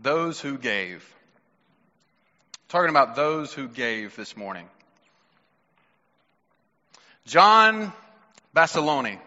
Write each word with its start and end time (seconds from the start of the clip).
Those 0.00 0.40
who 0.40 0.58
gave. 0.58 1.04
Talking 2.68 2.90
about 2.90 3.16
those 3.16 3.52
who 3.52 3.68
gave 3.68 4.16
this 4.16 4.36
morning. 4.36 4.68
John 7.26 7.92
Basilone, 8.54 9.18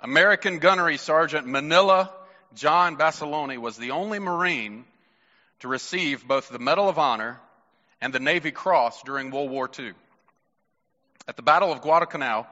American 0.00 0.58
Gunnery 0.58 0.96
Sergeant 0.96 1.46
Manila 1.46 2.10
John 2.54 2.96
Basilone 2.96 3.58
was 3.58 3.76
the 3.76 3.92
only 3.92 4.18
Marine 4.18 4.84
to 5.60 5.68
receive 5.68 6.26
both 6.26 6.48
the 6.48 6.58
Medal 6.58 6.88
of 6.88 6.98
Honor 6.98 7.38
and 8.00 8.12
the 8.12 8.20
Navy 8.20 8.50
Cross 8.50 9.02
during 9.02 9.30
World 9.30 9.50
War 9.50 9.70
II. 9.78 9.92
At 11.26 11.36
the 11.36 11.42
Battle 11.42 11.70
of 11.70 11.82
Guadalcanal, 11.82 12.46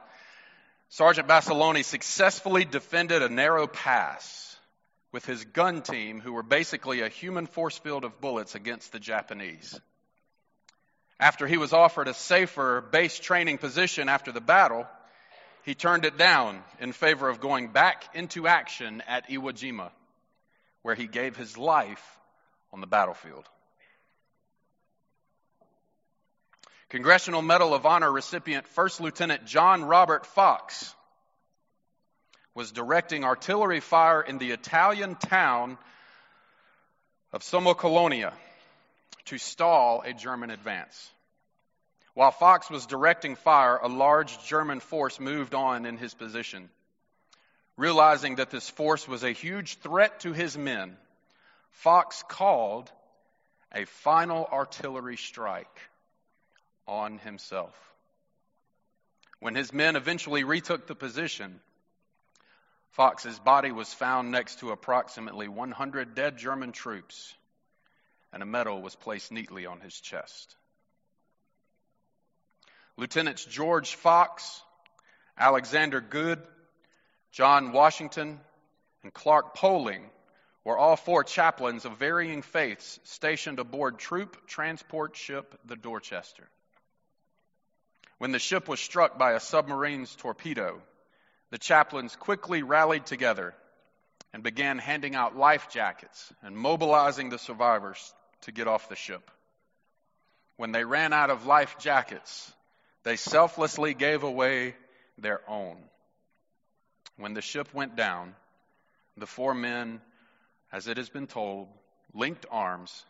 Sergeant 0.89 1.27
Basilone 1.27 1.83
successfully 1.83 2.63
defended 2.63 3.23
a 3.23 3.29
narrow 3.29 3.67
pass 3.67 4.46
with 5.11 5.25
his 5.25 5.45
gun 5.45 5.81
team, 5.81 6.19
who 6.19 6.33
were 6.33 6.43
basically 6.43 7.01
a 7.01 7.09
human 7.09 7.47
force 7.47 7.77
field 7.77 8.03
of 8.03 8.19
bullets 8.19 8.55
against 8.55 8.91
the 8.91 8.99
Japanese. 8.99 9.79
After 11.19 11.47
he 11.47 11.57
was 11.57 11.73
offered 11.73 12.07
a 12.07 12.13
safer 12.13 12.81
base 12.81 13.17
training 13.17 13.57
position 13.57 14.09
after 14.09 14.31
the 14.31 14.41
battle, 14.41 14.85
he 15.63 15.73
turned 15.75 16.05
it 16.05 16.17
down 16.17 16.61
in 16.79 16.91
favor 16.91 17.27
of 17.27 17.39
going 17.39 17.69
back 17.69 18.15
into 18.15 18.47
action 18.47 19.01
at 19.07 19.29
Iwo 19.29 19.51
Jima, 19.51 19.91
where 20.81 20.95
he 20.95 21.07
gave 21.07 21.35
his 21.35 21.57
life 21.57 22.03
on 22.71 22.81
the 22.81 22.87
battlefield. 22.87 23.45
Congressional 26.89 27.41
Medal 27.41 27.73
of 27.73 27.85
Honor 27.85 28.09
recipient 28.09 28.65
First 28.67 29.01
Lieutenant 29.01 29.45
John 29.45 29.83
Robert 29.83 30.25
Fox 30.25 30.93
was 32.57 32.71
directing 32.71 33.23
artillery 33.23 33.79
fire 33.79 34.19
in 34.19 34.39
the 34.39 34.49
Italian 34.49 35.13
town 35.13 35.77
of 37.31 37.43
Sommocolonia 37.43 38.33
to 39.25 39.37
stall 39.37 40.01
a 40.03 40.11
German 40.11 40.49
advance. 40.49 41.11
While 42.15 42.31
Fox 42.31 42.67
was 42.67 42.87
directing 42.87 43.35
fire, 43.35 43.77
a 43.77 43.87
large 43.87 44.43
German 44.47 44.79
force 44.79 45.19
moved 45.19 45.53
on 45.53 45.85
in 45.85 45.97
his 45.97 46.15
position. 46.15 46.69
Realizing 47.77 48.37
that 48.37 48.49
this 48.49 48.67
force 48.67 49.07
was 49.07 49.23
a 49.23 49.31
huge 49.31 49.77
threat 49.77 50.21
to 50.21 50.33
his 50.33 50.57
men, 50.57 50.97
Fox 51.69 52.23
called 52.27 52.91
a 53.71 53.85
final 53.85 54.49
artillery 54.51 55.17
strike 55.17 55.79
on 56.87 57.19
himself. 57.19 57.75
When 59.39 59.53
his 59.53 59.71
men 59.71 59.95
eventually 59.95 60.43
retook 60.43 60.87
the 60.87 60.95
position, 60.95 61.59
Fox's 62.91 63.39
body 63.39 63.71
was 63.71 63.93
found 63.93 64.31
next 64.31 64.59
to 64.59 64.71
approximately 64.71 65.47
100 65.47 66.15
dead 66.15 66.37
German 66.37 66.71
troops, 66.71 67.33
and 68.33 68.41
a 68.41 68.45
medal 68.45 68.81
was 68.81 68.95
placed 68.95 69.31
neatly 69.31 69.65
on 69.65 69.79
his 69.79 69.99
chest. 69.99 70.55
Lieutenants 72.97 73.45
George 73.45 73.95
Fox, 73.95 74.61
Alexander 75.37 76.01
Goode, 76.01 76.41
John 77.31 77.71
Washington, 77.71 78.39
and 79.03 79.13
Clark 79.13 79.55
Poling 79.55 80.09
were 80.63 80.77
all 80.77 80.95
four 80.95 81.23
chaplains 81.23 81.85
of 81.85 81.97
varying 81.97 82.41
faiths 82.41 82.99
stationed 83.03 83.59
aboard 83.59 83.99
troop 83.99 84.47
transport 84.47 85.15
ship 85.15 85.57
the 85.63 85.75
Dorchester. 85.75 86.49
When 88.17 88.31
the 88.31 88.39
ship 88.39 88.67
was 88.67 88.79
struck 88.79 89.17
by 89.19 89.33
a 89.33 89.39
submarine's 89.39 90.15
torpedo, 90.15 90.81
the 91.49 91.57
chaplains 91.57 92.15
quickly 92.15 92.63
rallied 92.63 93.05
together 93.05 93.53
and 94.33 94.43
began 94.43 94.77
handing 94.77 95.15
out 95.15 95.37
life 95.37 95.69
jackets 95.69 96.33
and 96.43 96.57
mobilizing 96.57 97.29
the 97.29 97.39
survivors 97.39 98.13
to 98.41 98.51
get 98.51 98.67
off 98.67 98.89
the 98.89 98.95
ship. 98.95 99.31
When 100.57 100.71
they 100.71 100.83
ran 100.83 101.13
out 101.13 101.29
of 101.29 101.45
life 101.45 101.77
jackets, 101.79 102.51
they 103.03 103.15
selflessly 103.15 103.93
gave 103.93 104.23
away 104.23 104.75
their 105.17 105.41
own. 105.49 105.77
When 107.15 107.33
the 107.33 107.41
ship 107.41 107.73
went 107.73 107.95
down, 107.95 108.35
the 109.15 109.25
four 109.25 109.53
men, 109.53 110.01
as 110.71 110.87
it 110.87 110.97
has 110.97 111.09
been 111.09 111.27
told, 111.27 111.69
linked 112.13 112.45
arms 112.51 113.05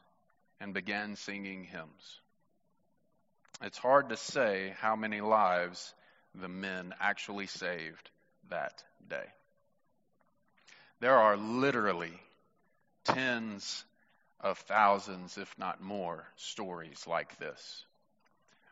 and 0.59 0.73
began 0.73 1.15
singing 1.15 1.63
hymns. 1.63 2.19
It's 3.61 3.77
hard 3.77 4.09
to 4.09 4.17
say 4.17 4.75
how 4.79 4.95
many 4.95 5.19
lives 5.19 5.93
the 6.35 6.47
men 6.47 6.93
actually 6.99 7.47
saved 7.47 8.11
that 8.49 8.83
day. 9.09 9.25
There 10.99 11.15
are 11.15 11.37
literally 11.37 12.13
tens 13.03 13.83
of 14.39 14.57
thousands, 14.59 15.37
if 15.37 15.53
not 15.57 15.81
more, 15.81 16.27
stories 16.35 17.05
like 17.07 17.37
this. 17.37 17.85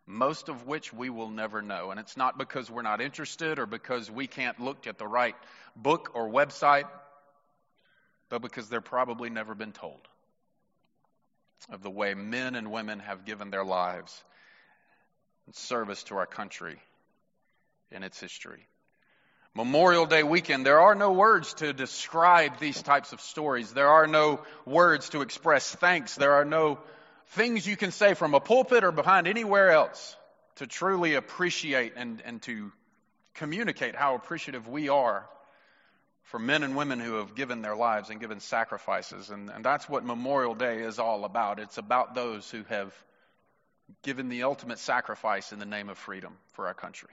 Most 0.07 0.49
of 0.49 0.67
which 0.67 0.93
we 0.93 1.09
will 1.09 1.29
never 1.29 1.61
know. 1.61 1.91
And 1.91 1.99
it's 1.99 2.17
not 2.17 2.37
because 2.37 2.69
we're 2.69 2.83
not 2.83 3.01
interested 3.01 3.57
or 3.57 3.65
because 3.65 4.09
we 4.09 4.27
can't 4.27 4.59
look 4.59 4.85
at 4.87 4.97
the 4.97 5.07
right 5.07 5.35
book 5.75 6.11
or 6.13 6.29
website, 6.29 6.87
but 8.29 8.41
because 8.41 8.69
they're 8.69 8.81
probably 8.81 9.29
never 9.29 9.55
been 9.55 9.71
told 9.71 10.07
of 11.69 11.81
the 11.81 11.89
way 11.89 12.13
men 12.13 12.55
and 12.55 12.71
women 12.71 12.99
have 12.99 13.25
given 13.25 13.49
their 13.49 13.63
lives 13.63 14.23
in 15.47 15.53
service 15.53 16.03
to 16.03 16.17
our 16.17 16.27
country 16.27 16.79
in 17.91 18.03
its 18.03 18.19
history. 18.19 18.67
Memorial 19.55 20.05
Day 20.05 20.21
weekend, 20.21 20.66
there 20.66 20.81
are 20.81 20.95
no 20.95 21.13
words 21.13 21.53
to 21.55 21.71
describe 21.71 22.59
these 22.59 22.81
types 22.81 23.13
of 23.13 23.21
stories. 23.21 23.71
There 23.71 23.88
are 23.88 24.05
no 24.05 24.41
words 24.66 25.09
to 25.09 25.21
express 25.21 25.73
thanks. 25.73 26.16
There 26.16 26.33
are 26.33 26.43
no 26.43 26.77
things 27.29 27.66
you 27.66 27.77
can 27.77 27.91
say 27.91 28.16
from 28.16 28.33
a 28.33 28.41
pulpit 28.41 28.83
or 28.83 28.91
behind 28.91 29.27
anywhere 29.27 29.71
else 29.71 30.17
to 30.55 30.67
truly 30.67 31.16
appreciate 31.16 31.93
and, 31.95 32.21
and 32.25 32.41
to 32.43 32.73
communicate 33.35 33.95
how 33.95 34.16
appreciative 34.16 34.67
we 34.67 34.89
are 34.89 35.25
for 36.23 36.37
men 36.37 36.63
and 36.63 36.75
women 36.75 36.99
who 36.99 37.13
have 37.16 37.33
given 37.33 37.61
their 37.61 37.77
lives 37.77 38.09
and 38.09 38.19
given 38.19 38.41
sacrifices. 38.41 39.29
And, 39.29 39.49
and 39.49 39.63
that's 39.63 39.87
what 39.87 40.03
Memorial 40.03 40.55
Day 40.55 40.79
is 40.79 40.99
all 40.99 41.23
about. 41.23 41.59
It's 41.61 41.77
about 41.77 42.13
those 42.13 42.51
who 42.51 42.63
have 42.67 42.93
given 44.03 44.27
the 44.27 44.43
ultimate 44.43 44.79
sacrifice 44.79 45.53
in 45.53 45.59
the 45.59 45.66
name 45.66 45.87
of 45.87 45.97
freedom 45.97 46.35
for 46.53 46.67
our 46.67 46.73
country. 46.73 47.11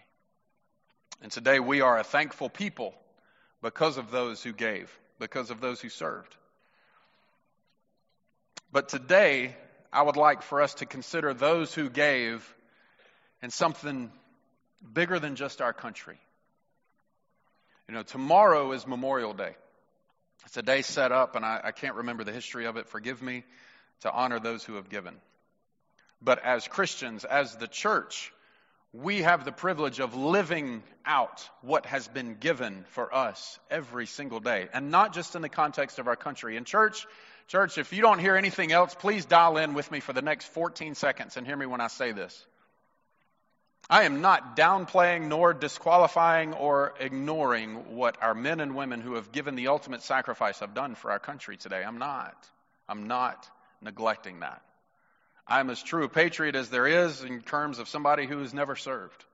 And 1.21 1.31
today 1.31 1.61
we 1.61 1.81
are 1.81 1.99
a 1.99 2.05
thankful 2.05 2.49
people 2.49 2.95
because 3.61 3.99
of 3.99 4.11
those 4.11 4.43
who 4.43 4.53
gave, 4.53 4.91
because 5.19 5.51
of 5.51 5.61
those 5.61 5.81
who 5.81 5.89
served. 5.89 6.35
But 8.73 8.89
today, 8.89 9.55
I 9.93 10.03
would 10.03 10.17
like 10.17 10.43
for 10.43 10.63
us 10.63 10.75
to 10.75 10.87
consider 10.87 11.35
those 11.35 11.75
who 11.75 11.91
gave 11.91 12.43
and 13.43 13.53
something 13.53 14.11
bigger 14.93 15.19
than 15.19 15.37
just 15.37 15.61
our 15.61 15.73
country. 15.73 16.19
You 17.89 17.95
know, 17.95 18.03
tomorrow 18.03 18.73
is 18.73 18.87
Memorial 18.87 19.35
Day. 19.35 19.55
It's 20.47 20.57
a 20.57 20.63
day 20.63 20.83
set 20.83 21.13
up, 21.13 21.37
and 21.37 21.45
I, 21.45 21.61
I, 21.65 21.73
can't 21.73 21.97
remember 21.97 22.25
the 22.25 22.33
history 22.33 22.67
of 22.67 22.77
it, 22.77 22.89
forgive 22.89 23.23
me, 23.23 23.45
to 24.01 24.11
honor 24.11 24.41
those 24.41 24.65
who 24.65 24.75
have 24.75 24.89
given. 24.89 25.15
But 26.21 26.45
as 26.45 26.67
Christians, 26.67 27.25
as 27.25 27.57
the 27.57 27.69
church, 27.69 28.33
we 28.93 29.23
have 29.23 29.45
the 29.45 29.53
privilege 29.53 30.01
of 30.01 30.15
living 30.15 30.83
out 31.07 31.49
what 31.63 31.87
has 31.87 32.09
been 32.09 32.35
given 32.35 32.85
for 32.91 33.15
us 33.15 33.59
every 33.71 34.07
single 34.07 34.41
day, 34.41 34.69
and 34.73 34.91
not 34.91 35.15
just 35.15 35.35
in 35.35 35.43
the 35.43 35.49
context 35.49 35.99
of 35.99 36.09
our 36.09 36.17
country. 36.17 36.57
In 36.57 36.65
church, 36.65 37.07
church, 37.49 37.79
if 37.79 37.93
you 37.93 38.03
don't 38.03 38.19
hear 38.19 38.37
anything 38.37 38.71
else, 38.71 38.95
please 38.95 39.25
dial 39.25 39.57
in 39.57 39.73
with 39.73 39.91
me 39.91 40.01
for 40.01 40.13
the 40.13 40.21
next 40.21 40.47
14 40.49 40.95
seconds 40.95 41.37
and 41.37 41.47
hear 41.47 41.57
me 41.57 41.67
when 41.67 41.81
I 41.81 41.87
say 41.87 42.13
this. 42.13 42.47
I 43.89 44.05
am 44.05 44.21
not 44.21 44.57
downplaying 44.57 45.29
nor 45.29 45.55
disqualifying 45.55 46.53
or 46.55 46.95
ignoring 47.01 47.97
what 47.97 48.23
our 48.23 48.35
men 48.35 48.61
and 48.61 48.77
women 48.77 49.01
who 49.01 49.15
have 49.15 49.33
given 49.33 49.55
the 49.55 49.69
ultimate 49.69 50.03
sacrifice 50.03 50.61
have 50.61 50.75
done 50.75 50.95
for 50.95 51.11
our 51.11 51.19
country 51.19 51.57
today. 51.57 51.83
I'm 51.83 51.99
not. 51.99 52.37
I'm 52.89 53.09
not 53.09 53.49
neglecting 53.81 54.41
that. 54.41 54.63
I'm 55.47 55.71
as 55.71 55.83
true 55.83 56.05
a 56.05 56.09
patriot 56.09 56.55
as 56.55 56.69
there 56.69 56.87
is 56.87 57.23
in 57.23 57.41
terms 57.43 57.79
of 57.79 57.89
somebody 57.89 58.27
who 58.27 58.39
has 58.39 58.55
never 58.55 58.77
served. 58.77 59.25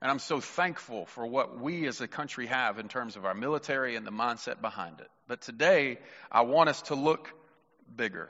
And 0.00 0.10
I'm 0.10 0.20
so 0.20 0.40
thankful 0.40 1.06
for 1.06 1.26
what 1.26 1.58
we 1.58 1.86
as 1.86 2.00
a 2.00 2.06
country 2.06 2.46
have 2.46 2.78
in 2.78 2.88
terms 2.88 3.16
of 3.16 3.24
our 3.24 3.34
military 3.34 3.96
and 3.96 4.06
the 4.06 4.12
mindset 4.12 4.60
behind 4.60 5.00
it. 5.00 5.08
But 5.26 5.40
today, 5.40 5.98
I 6.30 6.42
want 6.42 6.68
us 6.68 6.82
to 6.82 6.94
look 6.94 7.32
bigger. 7.94 8.28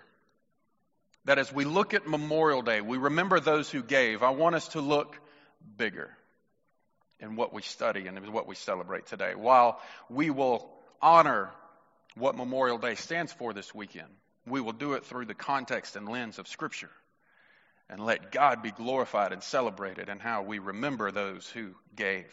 That 1.26 1.38
as 1.38 1.52
we 1.52 1.64
look 1.64 1.92
at 1.92 2.06
Memorial 2.06 2.62
Day, 2.62 2.80
we 2.80 2.96
remember 2.96 3.38
those 3.38 3.70
who 3.70 3.82
gave. 3.82 4.22
I 4.22 4.30
want 4.30 4.54
us 4.54 4.68
to 4.68 4.80
look 4.80 5.18
bigger 5.76 6.10
in 7.20 7.36
what 7.36 7.52
we 7.52 7.60
study 7.60 8.06
and 8.06 8.32
what 8.32 8.46
we 8.46 8.54
celebrate 8.54 9.06
today. 9.06 9.34
While 9.34 9.80
we 10.08 10.30
will 10.30 10.70
honor 11.02 11.50
what 12.14 12.34
Memorial 12.34 12.78
Day 12.78 12.94
stands 12.94 13.32
for 13.32 13.52
this 13.52 13.74
weekend, 13.74 14.08
we 14.50 14.60
will 14.60 14.72
do 14.72 14.94
it 14.94 15.04
through 15.04 15.26
the 15.26 15.34
context 15.34 15.96
and 15.96 16.08
lens 16.08 16.38
of 16.38 16.48
Scripture 16.48 16.90
and 17.90 18.04
let 18.04 18.30
God 18.30 18.62
be 18.62 18.70
glorified 18.70 19.32
and 19.32 19.42
celebrated 19.42 20.08
in 20.08 20.18
how 20.18 20.42
we 20.42 20.58
remember 20.58 21.10
those 21.10 21.48
who 21.48 21.74
gave. 21.96 22.26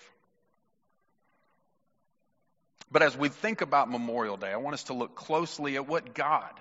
But 2.92 3.02
as 3.02 3.18
we 3.18 3.30
think 3.30 3.62
about 3.62 3.90
Memorial 3.90 4.38
Day, 4.38 4.52
I 4.52 4.58
want 4.58 4.76
us 4.76 4.84
to 4.86 4.94
look 4.94 5.16
closely 5.16 5.76
at 5.76 5.88
what 5.88 6.14
God 6.14 6.52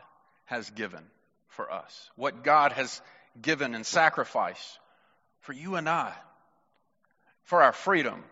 has 0.47 0.71
given 0.71 1.03
for 1.49 1.71
us, 1.71 2.11
what 2.17 2.45
God 2.45 2.73
has 2.73 3.01
given 3.41 3.75
in 3.75 3.85
sacrifice 3.85 4.79
for 5.41 5.53
you 5.53 5.77
and 5.77 5.89
I, 5.89 6.13
for 7.45 7.63
our 7.63 7.73
freedom. 7.73 8.23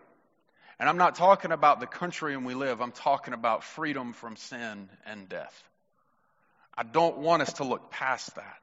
And 0.78 0.88
I'm 0.88 0.96
not 0.96 1.16
talking 1.16 1.52
about 1.52 1.80
the 1.80 1.86
country 1.86 2.34
in 2.34 2.44
we 2.44 2.54
live, 2.54 2.80
I'm 2.80 2.92
talking 2.92 3.34
about 3.34 3.62
freedom 3.62 4.12
from 4.12 4.36
sin 4.36 4.88
and 5.06 5.28
death. 5.28 5.62
I 6.76 6.82
don't 6.82 7.18
want 7.18 7.42
us 7.42 7.54
to 7.54 7.64
look 7.64 7.90
past 7.90 8.34
that. 8.36 8.56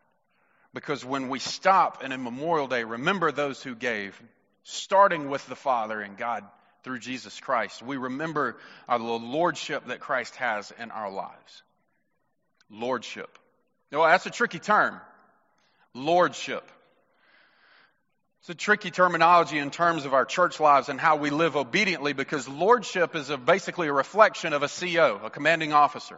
Because 0.74 1.04
when 1.04 1.30
we 1.30 1.40
stop 1.40 2.04
and 2.04 2.14
in 2.14 2.24
Memorial 2.24 2.68
Day 2.68 2.84
remember 2.84 3.32
those 3.32 3.62
who 3.62 3.76
gave, 3.76 4.20
starting 4.64 5.30
with 5.30 5.46
the 5.48 5.56
Father 5.56 6.00
and 6.00 6.18
God 6.18 6.44
through 6.84 7.00
Jesus 7.00 7.40
Christ, 7.40 7.82
we 7.82 7.98
remember 7.98 8.58
uh, 8.88 8.98
the 8.98 9.04
lordship 9.04 9.88
that 9.88 10.00
Christ 10.00 10.36
has 10.36 10.72
in 10.80 10.92
our 10.92 11.12
lives. 11.12 11.64
Lordship. 12.70 13.38
Well, 13.92 14.04
that's 14.04 14.28
a 14.28 14.32
tricky 14.32 14.60
term. 14.60 15.00
Lordship. 15.96 16.70
It's 18.42 18.50
a 18.50 18.56
tricky 18.56 18.92
terminology 18.92 19.58
in 19.58 19.72
terms 19.72 20.06
of 20.06 20.14
our 20.14 20.24
church 20.24 20.60
lives 20.60 20.88
and 20.88 21.00
how 21.00 21.18
we 21.18 21.30
live 21.30 21.58
obediently 21.58 22.14
because 22.14 22.48
lordship 22.48 23.16
is 23.16 23.30
a, 23.30 23.38
basically 23.38 23.88
a 23.88 23.94
reflection 23.94 24.54
of 24.54 24.64
a 24.64 24.70
CO, 24.70 25.20
a 25.24 25.30
commanding 25.30 25.74
officer. 25.74 26.18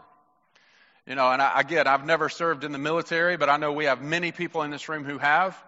You 1.12 1.16
know, 1.16 1.30
and 1.30 1.42
I, 1.42 1.60
again, 1.60 1.88
I've 1.88 2.06
never 2.06 2.30
served 2.30 2.64
in 2.64 2.72
the 2.72 2.78
military, 2.78 3.36
but 3.36 3.50
I 3.50 3.58
know 3.58 3.74
we 3.74 3.84
have 3.84 4.02
many 4.02 4.32
people 4.32 4.62
in 4.62 4.72
this 4.72 4.88
room 4.88 5.04
who 5.04 5.18
have. 5.18 5.62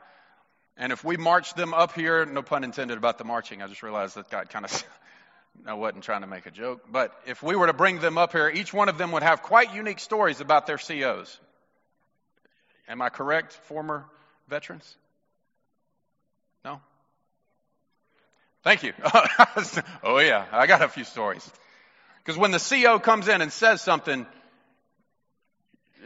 And 0.77 0.93
if 0.93 1.03
we 1.03 1.17
march 1.17 1.53
them 1.53 1.73
up 1.73 1.91
here, 1.91 2.25
no 2.25 2.41
pun 2.41 2.63
intended 2.63 2.97
about 2.97 3.17
the 3.17 3.25
marching, 3.25 3.61
I 3.61 3.67
just 3.67 3.83
realized 3.83 4.15
that 4.15 4.29
got 4.29 4.49
kind 4.49 4.63
of, 4.63 4.85
I 5.67 5.73
wasn't 5.73 6.05
trying 6.05 6.21
to 6.21 6.27
make 6.27 6.45
a 6.45 6.49
joke, 6.49 6.85
but 6.89 7.13
if 7.27 7.43
we 7.43 7.57
were 7.57 7.67
to 7.67 7.73
bring 7.73 7.99
them 7.99 8.17
up 8.17 8.31
here, 8.31 8.47
each 8.47 8.73
one 8.73 8.87
of 8.87 8.97
them 8.97 9.11
would 9.11 9.21
have 9.21 9.41
quite 9.41 9.75
unique 9.75 9.99
stories 9.99 10.39
about 10.39 10.65
their 10.65 10.77
COs. 10.77 11.37
Am 12.87 13.01
I 13.01 13.09
correct, 13.09 13.51
former 13.51 14.05
veterans? 14.47 14.95
No? 16.63 16.79
Thank 18.63 18.83
you. 18.83 18.93
oh, 20.03 20.19
yeah, 20.19 20.45
I 20.53 20.67
got 20.67 20.81
a 20.81 20.87
few 20.87 21.03
stories. 21.03 21.45
Because 22.23 22.37
when 22.39 22.51
the 22.51 22.59
CO 22.59 22.97
comes 22.97 23.27
in 23.27 23.41
and 23.41 23.51
says 23.51 23.81
something, 23.81 24.25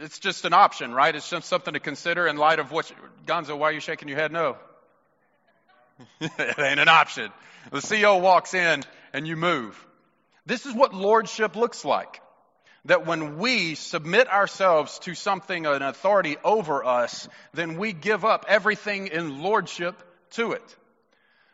it's 0.00 0.18
just 0.18 0.44
an 0.44 0.52
option, 0.52 0.92
right? 0.92 1.14
It's 1.14 1.28
just 1.28 1.48
something 1.48 1.74
to 1.74 1.80
consider 1.80 2.26
in 2.26 2.36
light 2.36 2.58
of 2.58 2.72
what. 2.72 2.90
Gonzo, 3.26 3.58
why 3.58 3.70
are 3.70 3.72
you 3.72 3.80
shaking 3.80 4.08
your 4.08 4.18
head? 4.18 4.32
No. 4.32 4.56
it 6.20 6.58
ain't 6.58 6.80
an 6.80 6.88
option. 6.88 7.30
The 7.70 7.78
CEO 7.78 8.20
walks 8.20 8.54
in 8.54 8.82
and 9.12 9.26
you 9.26 9.36
move. 9.36 9.84
This 10.46 10.64
is 10.66 10.74
what 10.74 10.94
lordship 10.94 11.56
looks 11.56 11.84
like. 11.84 12.20
That 12.84 13.06
when 13.06 13.38
we 13.38 13.74
submit 13.74 14.28
ourselves 14.28 14.98
to 15.00 15.14
something, 15.14 15.66
an 15.66 15.82
authority 15.82 16.36
over 16.44 16.84
us, 16.84 17.28
then 17.52 17.76
we 17.76 17.92
give 17.92 18.24
up 18.24 18.46
everything 18.48 19.08
in 19.08 19.42
lordship 19.42 19.94
to 20.30 20.52
it. 20.52 20.76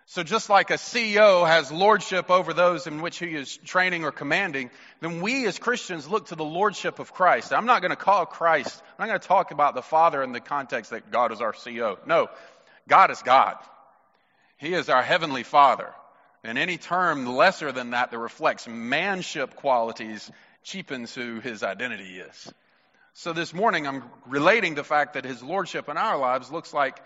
So 0.07 0.23
just 0.23 0.51
like 0.51 0.71
a 0.71 0.75
CEO 0.75 1.47
has 1.47 1.73
lordship 1.73 2.31
over 2.31 2.53
those 2.53 2.87
in 2.87 3.01
which 3.01 3.19
he 3.19 3.35
is 3.35 3.57
training 3.57 4.05
or 4.05 4.13
commanding, 4.13 4.71
then 5.01 5.23
we 5.23 5.47
as 5.47 5.59
Christians 5.59 6.07
look 6.07 6.27
to 6.27 6.35
the 6.35 6.45
lordship 6.45 6.99
of 6.99 7.15
Christ. 7.15 7.53
I'm 7.53 7.65
not 7.65 7.81
going 7.81 7.91
to 7.91 7.97
call 7.97 8.27
Christ, 8.27 8.83
I'm 8.99 9.07
not 9.07 9.13
going 9.13 9.21
to 9.21 9.29
talk 9.29 9.51
about 9.51 9.75
the 9.75 9.83
Father 9.83 10.23
in 10.23 10.33
the 10.33 10.41
context 10.41 10.91
that 10.91 11.11
God 11.11 11.33
is 11.33 11.41
our 11.41 11.53
CEO. 11.53 11.97
No, 12.07 12.29
God 12.87 13.11
is 13.11 13.23
God. 13.23 13.57
He 14.59 14.75
is 14.75 14.89
our 14.89 15.03
heavenly 15.03 15.43
Father. 15.43 15.91
And 16.43 16.59
any 16.59 16.77
term 16.77 17.25
lesser 17.25 17.73
than 17.73 17.91
that 17.91 18.11
that 18.11 18.19
reflects 18.19 18.69
manship 18.69 19.57
qualities 19.57 20.31
cheapens 20.63 21.15
who 21.15 21.41
his 21.41 21.63
identity 21.63 22.19
is. 22.19 22.53
So 23.15 23.33
this 23.33 23.55
morning 23.55 23.87
I'm 23.87 24.03
relating 24.27 24.75
the 24.75 24.85
fact 24.85 25.15
that 25.15 25.25
his 25.25 25.43
lordship 25.43 25.89
in 25.89 25.97
our 25.97 26.19
lives 26.19 26.53
looks 26.53 26.75
like 26.75 27.01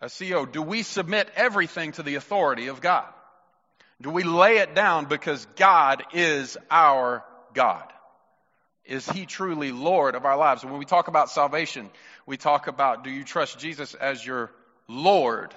a 0.00 0.08
CO, 0.08 0.46
do 0.46 0.62
we 0.62 0.82
submit 0.82 1.30
everything 1.36 1.92
to 1.92 2.02
the 2.02 2.14
authority 2.14 2.68
of 2.68 2.80
God? 2.80 3.06
Do 4.00 4.10
we 4.10 4.22
lay 4.22 4.58
it 4.58 4.74
down 4.74 5.06
because 5.06 5.46
God 5.56 6.04
is 6.14 6.56
our 6.70 7.22
God? 7.52 7.86
Is 8.86 9.08
He 9.08 9.26
truly 9.26 9.72
Lord 9.72 10.14
of 10.14 10.24
our 10.24 10.38
lives? 10.38 10.62
And 10.62 10.72
when 10.72 10.78
we 10.78 10.86
talk 10.86 11.08
about 11.08 11.30
salvation, 11.30 11.90
we 12.24 12.38
talk 12.38 12.66
about 12.66 13.04
do 13.04 13.10
you 13.10 13.24
trust 13.24 13.58
Jesus 13.58 13.94
as 13.94 14.24
your 14.24 14.50
Lord 14.88 15.54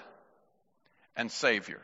and 1.16 1.32
Savior? 1.32 1.82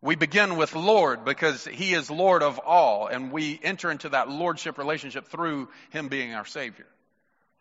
We 0.00 0.14
begin 0.14 0.56
with 0.56 0.76
Lord 0.76 1.24
because 1.24 1.64
He 1.64 1.92
is 1.92 2.08
Lord 2.08 2.44
of 2.44 2.60
all, 2.60 3.08
and 3.08 3.32
we 3.32 3.58
enter 3.60 3.90
into 3.90 4.10
that 4.10 4.30
Lordship 4.30 4.78
relationship 4.78 5.26
through 5.26 5.68
Him 5.90 6.06
being 6.06 6.34
our 6.34 6.46
Savior. 6.46 6.86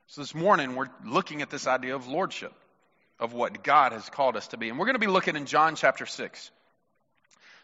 So 0.06 0.22
this 0.22 0.36
morning 0.36 0.76
we're 0.76 0.90
looking 1.04 1.42
at 1.42 1.50
this 1.50 1.66
idea 1.66 1.96
of 1.96 2.08
Lordship 2.08 2.54
of 3.20 3.34
what 3.34 3.64
God 3.64 3.94
has 3.94 4.10
called 4.10 4.36
us 4.36 4.48
to 4.50 4.58
be. 4.58 4.70
And 4.70 4.78
we're 4.78 4.86
going 4.86 4.96
to 4.96 5.00
be 5.00 5.08
looking 5.08 5.36
in 5.36 5.46
John 5.46 5.76
chapter 5.76 6.06
6. 6.06 6.52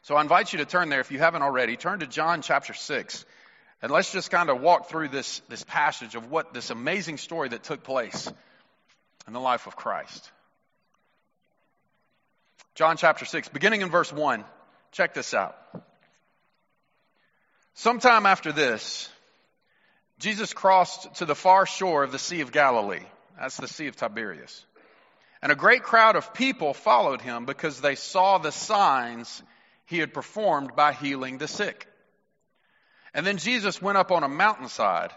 So 0.03 0.15
I 0.15 0.21
invite 0.21 0.51
you 0.51 0.59
to 0.59 0.65
turn 0.65 0.89
there 0.89 0.99
if 0.99 1.11
you 1.11 1.19
haven't 1.19 1.43
already. 1.43 1.77
Turn 1.77 1.99
to 1.99 2.07
John 2.07 2.41
chapter 2.41 2.73
6. 2.73 3.25
And 3.81 3.91
let's 3.91 4.11
just 4.11 4.31
kind 4.31 4.49
of 4.49 4.61
walk 4.61 4.89
through 4.89 5.09
this, 5.09 5.41
this 5.49 5.63
passage 5.63 6.15
of 6.15 6.31
what 6.31 6.53
this 6.53 6.69
amazing 6.69 7.17
story 7.17 7.49
that 7.49 7.63
took 7.63 7.83
place 7.83 8.31
in 9.27 9.33
the 9.33 9.39
life 9.39 9.67
of 9.67 9.75
Christ. 9.75 10.31
John 12.75 12.97
chapter 12.97 13.25
6, 13.25 13.49
beginning 13.49 13.81
in 13.81 13.89
verse 13.89 14.11
1. 14.11 14.43
Check 14.91 15.13
this 15.13 15.33
out. 15.33 15.55
Sometime 17.75 18.25
after 18.25 18.51
this, 18.51 19.09
Jesus 20.19 20.53
crossed 20.53 21.15
to 21.15 21.25
the 21.25 21.35
far 21.35 21.65
shore 21.65 22.03
of 22.03 22.11
the 22.11 22.19
Sea 22.19 22.41
of 22.41 22.51
Galilee. 22.51 23.03
That's 23.39 23.57
the 23.57 23.67
Sea 23.67 23.87
of 23.87 23.95
Tiberias. 23.95 24.65
And 25.43 25.51
a 25.51 25.55
great 25.55 25.83
crowd 25.83 26.15
of 26.15 26.33
people 26.33 26.73
followed 26.73 27.19
him 27.19 27.43
because 27.43 27.81
they 27.81 27.95
saw 27.95 28.37
the 28.37 28.53
signs 28.53 29.43
he 29.85 29.99
had 29.99 30.13
performed 30.13 30.73
by 30.73 30.93
healing 30.93 31.37
the 31.37 31.49
sick. 31.49 31.85
And 33.13 33.27
then 33.27 33.35
Jesus 33.35 33.81
went 33.81 33.97
up 33.97 34.09
on 34.09 34.23
a 34.23 34.29
mountainside 34.29 35.11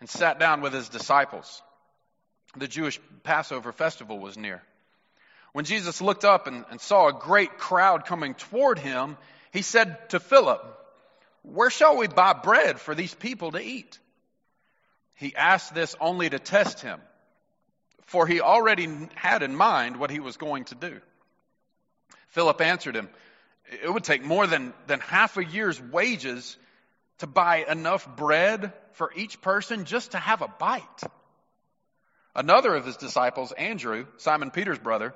and 0.00 0.08
sat 0.08 0.40
down 0.40 0.62
with 0.62 0.72
his 0.72 0.88
disciples. 0.88 1.62
The 2.56 2.66
Jewish 2.66 2.98
Passover 3.22 3.70
festival 3.70 4.18
was 4.18 4.36
near. 4.36 4.64
When 5.52 5.64
Jesus 5.64 6.00
looked 6.00 6.24
up 6.24 6.48
and, 6.48 6.64
and 6.72 6.80
saw 6.80 7.06
a 7.06 7.12
great 7.12 7.56
crowd 7.56 8.04
coming 8.04 8.34
toward 8.34 8.80
him, 8.80 9.16
he 9.52 9.62
said 9.62 10.10
to 10.10 10.18
Philip, 10.18 10.60
Where 11.42 11.70
shall 11.70 11.96
we 11.96 12.08
buy 12.08 12.32
bread 12.32 12.80
for 12.80 12.96
these 12.96 13.14
people 13.14 13.52
to 13.52 13.62
eat? 13.62 13.96
He 15.14 15.36
asked 15.36 15.72
this 15.72 15.94
only 16.00 16.28
to 16.28 16.40
test 16.40 16.80
him 16.80 17.00
for 18.08 18.26
he 18.26 18.40
already 18.40 18.88
had 19.14 19.42
in 19.42 19.54
mind 19.54 19.98
what 19.98 20.10
he 20.10 20.18
was 20.18 20.38
going 20.38 20.64
to 20.64 20.74
do. 20.74 20.98
Philip 22.28 22.58
answered 22.62 22.96
him, 22.96 23.10
It 23.82 23.92
would 23.92 24.02
take 24.02 24.24
more 24.24 24.46
than, 24.46 24.72
than 24.86 25.00
half 25.00 25.36
a 25.36 25.44
year's 25.44 25.78
wages 25.78 26.56
to 27.18 27.26
buy 27.26 27.66
enough 27.68 28.08
bread 28.16 28.72
for 28.92 29.12
each 29.14 29.42
person 29.42 29.84
just 29.84 30.12
to 30.12 30.18
have 30.18 30.40
a 30.40 30.48
bite. 30.48 31.02
Another 32.34 32.74
of 32.74 32.86
his 32.86 32.96
disciples, 32.96 33.52
Andrew, 33.52 34.06
Simon 34.16 34.50
Peter's 34.50 34.78
brother, 34.78 35.14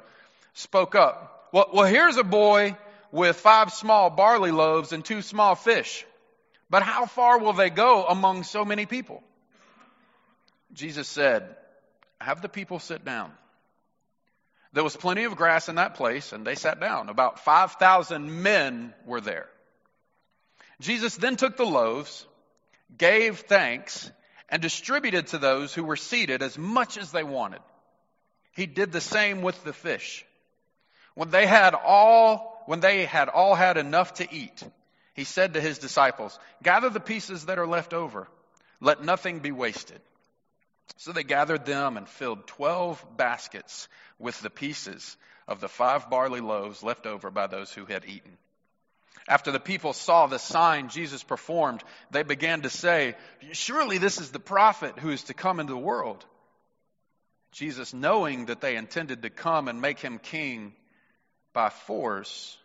spoke 0.52 0.94
up. 0.94 1.49
Well, 1.50 1.70
well, 1.72 1.87
here's 1.87 2.18
a 2.18 2.25
boy 2.25 2.76
with 3.11 3.37
five 3.37 3.72
small 3.72 4.11
barley 4.11 4.50
loaves 4.50 4.92
and 4.92 5.02
two 5.02 5.22
small 5.22 5.54
fish. 5.54 6.04
But 6.68 6.82
how 6.82 7.06
far 7.06 7.38
will 7.38 7.54
they 7.54 7.70
go 7.70 8.04
among 8.04 8.42
so 8.42 8.66
many 8.66 8.84
people? 8.84 9.22
Jesus 10.75 11.08
said, 11.08 11.56
have 12.22 12.42
the 12.42 12.48
people 12.48 12.78
sit 12.78 13.04
down. 13.04 13.32
There 14.72 14.84
was 14.84 14.96
plenty 14.96 15.24
of 15.24 15.36
grass 15.36 15.68
in 15.68 15.74
that 15.76 15.94
place, 15.96 16.32
and 16.32 16.46
they 16.46 16.54
sat 16.54 16.80
down. 16.80 17.08
About 17.08 17.40
5,000 17.40 18.42
men 18.42 18.94
were 19.04 19.20
there. 19.20 19.48
Jesus 20.80 21.14
then 21.16 21.36
took 21.36 21.56
the 21.56 21.64
loaves, 21.66 22.26
gave 22.96 23.40
thanks, 23.40 24.10
and 24.48 24.62
distributed 24.62 25.28
to 25.28 25.38
those 25.38 25.74
who 25.74 25.84
were 25.84 25.96
seated 25.96 26.42
as 26.42 26.56
much 26.58 26.96
as 26.96 27.12
they 27.12 27.22
wanted. 27.22 27.60
He 28.52 28.66
did 28.66 28.92
the 28.92 29.00
same 29.00 29.42
with 29.42 29.62
the 29.64 29.72
fish. 29.72 30.24
When 31.14 31.30
they 31.30 31.46
had 31.46 31.74
all, 31.74 32.62
when 32.66 32.80
they 32.80 33.04
had 33.04 33.28
all 33.28 33.54
had 33.54 33.76
enough 33.76 34.14
to 34.14 34.34
eat, 34.34 34.62
he 35.14 35.24
said 35.24 35.54
to 35.54 35.60
his 35.60 35.78
disciples, 35.78 36.38
gather 36.62 36.88
the 36.88 37.00
pieces 37.00 37.46
that 37.46 37.58
are 37.58 37.66
left 37.66 37.92
over. 37.92 38.28
Let 38.80 39.04
nothing 39.04 39.40
be 39.40 39.52
wasted. 39.52 40.00
So 40.96 41.12
they 41.12 41.24
gathered 41.24 41.64
them 41.64 41.96
and 41.96 42.08
filled 42.08 42.46
twelve 42.46 43.04
baskets 43.16 43.88
with 44.18 44.40
the 44.40 44.50
pieces 44.50 45.16
of 45.48 45.60
the 45.60 45.68
five 45.68 46.08
barley 46.08 46.40
loaves 46.40 46.82
left 46.82 47.06
over 47.06 47.30
by 47.30 47.46
those 47.46 47.72
who 47.72 47.84
had 47.84 48.04
eaten. 48.04 48.38
After 49.28 49.52
the 49.52 49.60
people 49.60 49.92
saw 49.92 50.26
the 50.26 50.38
sign 50.38 50.88
Jesus 50.88 51.22
performed, 51.22 51.82
they 52.10 52.22
began 52.22 52.62
to 52.62 52.70
say, 52.70 53.14
Surely 53.52 53.98
this 53.98 54.20
is 54.20 54.30
the 54.30 54.40
prophet 54.40 54.98
who 54.98 55.10
is 55.10 55.24
to 55.24 55.34
come 55.34 55.60
into 55.60 55.72
the 55.72 55.78
world. 55.78 56.24
Jesus, 57.52 57.92
knowing 57.92 58.46
that 58.46 58.60
they 58.60 58.76
intended 58.76 59.22
to 59.22 59.30
come 59.30 59.68
and 59.68 59.80
make 59.80 60.00
him 60.00 60.18
king 60.18 60.72
by 61.52 61.68
force, 61.68 62.56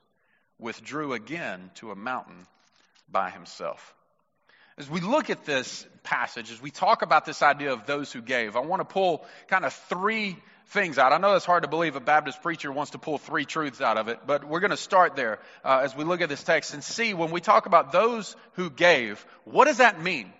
withdrew 0.58 1.14
again 1.14 1.72
to 1.76 1.92
a 1.92 1.96
mountain 1.96 2.48
by 3.10 3.30
himself. 3.30 3.94
As 4.78 4.88
we 4.88 5.00
look 5.00 5.32
at 5.32 5.44
this 5.44 5.88
passage, 6.04 6.52
as 6.52 6.62
we 6.62 6.70
talk 6.70 7.02
about 7.02 7.26
this 7.26 7.42
idea 7.42 7.74
of 7.74 7.88
those 7.88 8.12
who 8.12 8.22
gave, 8.22 8.56
I 8.56 8.60
want 8.60 8.82
to 8.82 8.86
pull 8.86 9.26
kind 9.48 9.66
of 9.66 9.74
three 9.74 10.38
things 10.68 11.00
out. 11.00 11.14
I 11.14 11.18
know 11.18 11.36
it's 11.36 11.46
hard 11.46 11.64
to 11.64 11.70
believe 11.70 11.96
a 11.96 12.00
Baptist 12.00 12.44
preacher 12.44 12.72
wants 12.72 12.92
to 12.92 13.00
pull 13.00 13.18
three 13.18 13.46
truths 13.46 13.82
out 13.82 13.98
of 13.98 14.08
it, 14.08 14.20
but 14.28 14.44
we're 14.44 14.60
going 14.60 14.72
to 14.72 14.78
start 14.78 15.16
there 15.16 15.40
uh, 15.64 15.82
as 15.84 15.96
we 15.96 16.04
look 16.04 16.22
at 16.22 16.30
this 16.30 16.44
text 16.44 16.76
and 16.76 16.84
see 16.84 17.16
when 17.16 17.32
we 17.32 17.42
talk 17.42 17.66
about 17.66 17.92
those 17.92 18.36
who 18.54 18.70
gave, 18.70 19.26
what 19.46 19.66
does 19.66 19.78
that 19.78 20.00
mean? 20.02 20.32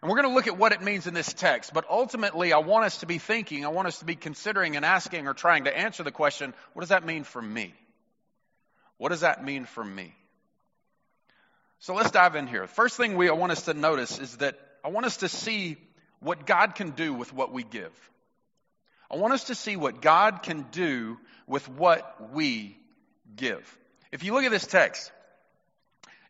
And 0.00 0.10
we're 0.10 0.16
going 0.16 0.28
to 0.28 0.34
look 0.34 0.46
at 0.46 0.56
what 0.56 0.72
it 0.72 0.80
means 0.80 1.06
in 1.06 1.12
this 1.12 1.32
text, 1.32 1.74
but 1.74 1.84
ultimately 1.90 2.54
I 2.54 2.58
want 2.58 2.86
us 2.86 2.98
to 2.98 3.06
be 3.06 3.18
thinking, 3.18 3.66
I 3.66 3.68
want 3.68 3.88
us 3.88 3.98
to 3.98 4.06
be 4.06 4.14
considering 4.14 4.76
and 4.76 4.84
asking 4.84 5.26
or 5.26 5.34
trying 5.34 5.64
to 5.64 5.76
answer 5.76 6.02
the 6.02 6.12
question, 6.12 6.54
what 6.72 6.80
does 6.80 6.90
that 6.90 7.04
mean 7.04 7.24
for 7.24 7.42
me? 7.42 7.74
What 8.96 9.10
does 9.10 9.20
that 9.20 9.44
mean 9.44 9.66
for 9.66 9.84
me? 9.84 10.14
So 11.80 11.94
let's 11.94 12.10
dive 12.10 12.34
in 12.34 12.46
here. 12.46 12.66
First 12.66 12.96
thing 12.96 13.16
we 13.16 13.28
I 13.28 13.32
want 13.32 13.52
us 13.52 13.62
to 13.62 13.74
notice 13.74 14.18
is 14.18 14.36
that 14.38 14.58
I 14.84 14.88
want 14.88 15.06
us 15.06 15.18
to 15.18 15.28
see 15.28 15.76
what 16.20 16.46
God 16.46 16.74
can 16.74 16.90
do 16.90 17.12
with 17.12 17.32
what 17.32 17.52
we 17.52 17.62
give. 17.62 17.92
I 19.10 19.16
want 19.16 19.34
us 19.34 19.44
to 19.44 19.54
see 19.54 19.76
what 19.76 20.00
God 20.00 20.42
can 20.42 20.66
do 20.72 21.18
with 21.46 21.68
what 21.68 22.32
we 22.32 22.76
give. 23.36 23.78
If 24.12 24.24
you 24.24 24.32
look 24.32 24.44
at 24.44 24.50
this 24.50 24.66
text, 24.66 25.12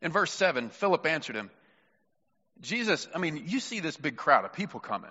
in 0.02 0.12
verse 0.12 0.32
7, 0.32 0.70
Philip 0.70 1.06
answered 1.06 1.36
him, 1.36 1.50
Jesus, 2.60 3.08
I 3.14 3.18
mean, 3.18 3.44
you 3.46 3.60
see 3.60 3.80
this 3.80 3.96
big 3.96 4.16
crowd 4.16 4.44
of 4.44 4.52
people 4.52 4.80
coming. 4.80 5.10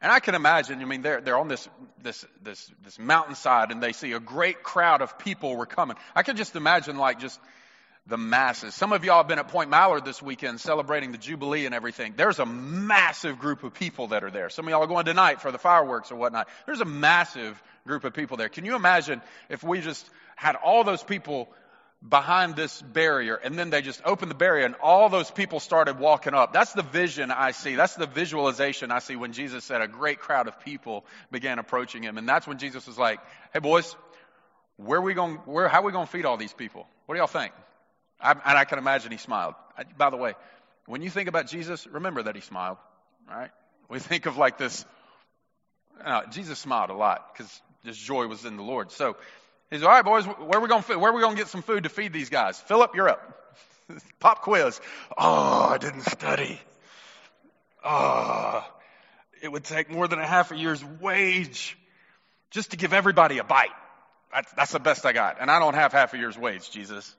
And 0.00 0.12
I 0.12 0.20
can 0.20 0.34
imagine, 0.34 0.80
I 0.80 0.84
mean, 0.84 1.02
they're, 1.02 1.20
they're 1.20 1.38
on 1.38 1.48
this, 1.48 1.68
this, 2.02 2.24
this, 2.42 2.70
this 2.84 2.98
mountainside 2.98 3.72
and 3.72 3.82
they 3.82 3.92
see 3.92 4.12
a 4.12 4.20
great 4.20 4.62
crowd 4.62 5.02
of 5.02 5.18
people 5.18 5.56
were 5.56 5.66
coming. 5.66 5.96
I 6.14 6.22
can 6.22 6.36
just 6.36 6.54
imagine 6.54 6.98
like 6.98 7.18
just 7.18 7.40
the 8.08 8.16
masses. 8.16 8.74
Some 8.74 8.92
of 8.92 9.04
y'all 9.04 9.18
have 9.18 9.28
been 9.28 9.38
at 9.38 9.48
Point 9.48 9.68
Mallard 9.68 10.04
this 10.04 10.22
weekend 10.22 10.60
celebrating 10.60 11.12
the 11.12 11.18
Jubilee 11.18 11.66
and 11.66 11.74
everything. 11.74 12.14
There's 12.16 12.38
a 12.38 12.46
massive 12.46 13.38
group 13.38 13.64
of 13.64 13.74
people 13.74 14.08
that 14.08 14.24
are 14.24 14.30
there. 14.30 14.48
Some 14.48 14.66
of 14.66 14.70
y'all 14.70 14.82
are 14.82 14.86
going 14.86 15.04
tonight 15.04 15.42
for 15.42 15.52
the 15.52 15.58
fireworks 15.58 16.10
or 16.10 16.16
whatnot. 16.16 16.48
There's 16.64 16.80
a 16.80 16.86
massive 16.86 17.62
group 17.86 18.04
of 18.04 18.14
people 18.14 18.38
there. 18.38 18.48
Can 18.48 18.64
you 18.64 18.76
imagine 18.76 19.20
if 19.50 19.62
we 19.62 19.82
just 19.82 20.08
had 20.36 20.56
all 20.56 20.84
those 20.84 21.02
people 21.02 21.50
behind 22.06 22.54
this 22.56 22.80
barrier 22.80 23.34
and 23.34 23.58
then 23.58 23.70
they 23.70 23.82
just 23.82 24.00
opened 24.04 24.30
the 24.30 24.36
barrier 24.36 24.64
and 24.64 24.76
all 24.76 25.08
those 25.08 25.30
people 25.30 25.58
started 25.58 25.98
walking 25.98 26.32
up. 26.32 26.52
That's 26.52 26.72
the 26.72 26.82
vision 26.82 27.32
I 27.32 27.50
see. 27.50 27.74
That's 27.74 27.96
the 27.96 28.06
visualization 28.06 28.92
I 28.92 29.00
see 29.00 29.16
when 29.16 29.32
Jesus 29.32 29.64
said 29.64 29.82
a 29.82 29.88
great 29.88 30.20
crowd 30.20 30.46
of 30.46 30.60
people 30.60 31.04
began 31.32 31.58
approaching 31.58 32.04
him. 32.04 32.16
And 32.16 32.28
that's 32.28 32.46
when 32.46 32.58
Jesus 32.58 32.86
was 32.86 32.98
like, 32.98 33.18
Hey 33.52 33.58
boys, 33.58 33.96
where 34.76 35.00
are 35.00 35.02
we 35.02 35.14
going, 35.14 35.34
where, 35.44 35.66
how 35.68 35.80
are 35.80 35.84
we 35.84 35.92
going 35.92 36.06
to 36.06 36.12
feed 36.12 36.24
all 36.24 36.36
these 36.36 36.52
people? 36.52 36.86
What 37.06 37.16
do 37.16 37.18
y'all 37.18 37.26
think? 37.26 37.52
I, 38.20 38.32
and 38.32 38.58
I 38.58 38.64
can 38.64 38.78
imagine 38.78 39.12
he 39.12 39.18
smiled. 39.18 39.54
I, 39.76 39.84
by 39.96 40.10
the 40.10 40.16
way, 40.16 40.34
when 40.86 41.02
you 41.02 41.10
think 41.10 41.28
about 41.28 41.46
Jesus, 41.46 41.86
remember 41.86 42.22
that 42.22 42.34
he 42.34 42.40
smiled, 42.40 42.78
right? 43.28 43.50
We 43.88 43.98
think 43.98 44.26
of 44.26 44.36
like 44.36 44.58
this, 44.58 44.84
uh, 46.04 46.26
Jesus 46.30 46.58
smiled 46.58 46.90
a 46.90 46.94
lot 46.94 47.32
because 47.32 47.60
this 47.84 47.96
joy 47.96 48.26
was 48.26 48.44
in 48.44 48.56
the 48.56 48.62
Lord. 48.62 48.90
So 48.92 49.16
He's 49.70 49.82
all 49.82 49.90
right, 49.90 50.04
boys. 50.04 50.24
Where 50.24 50.58
are 50.58 50.60
we 50.60 50.68
going? 50.68 50.82
Where 50.82 51.12
we 51.12 51.20
going 51.20 51.36
to 51.36 51.40
get 51.40 51.48
some 51.48 51.62
food 51.62 51.82
to 51.82 51.90
feed 51.90 52.12
these 52.12 52.30
guys? 52.30 52.58
Philip, 52.58 52.94
you're 52.94 53.08
up. 53.08 53.54
Pop 54.20 54.42
quiz. 54.42 54.80
Oh, 55.16 55.68
I 55.70 55.78
didn't 55.78 56.02
study. 56.02 56.58
Oh, 57.84 58.64
it 59.42 59.52
would 59.52 59.64
take 59.64 59.90
more 59.90 60.08
than 60.08 60.18
a 60.18 60.26
half 60.26 60.52
a 60.52 60.56
year's 60.56 60.82
wage 60.84 61.76
just 62.50 62.70
to 62.70 62.76
give 62.76 62.92
everybody 62.92 63.38
a 63.38 63.44
bite. 63.44 63.68
That's, 64.32 64.52
that's 64.52 64.72
the 64.72 64.80
best 64.80 65.06
I 65.06 65.12
got, 65.12 65.36
and 65.40 65.50
I 65.50 65.58
don't 65.58 65.74
have 65.74 65.92
half 65.92 66.12
a 66.12 66.18
year's 66.18 66.36
wage, 66.36 66.70
Jesus. 66.70 67.14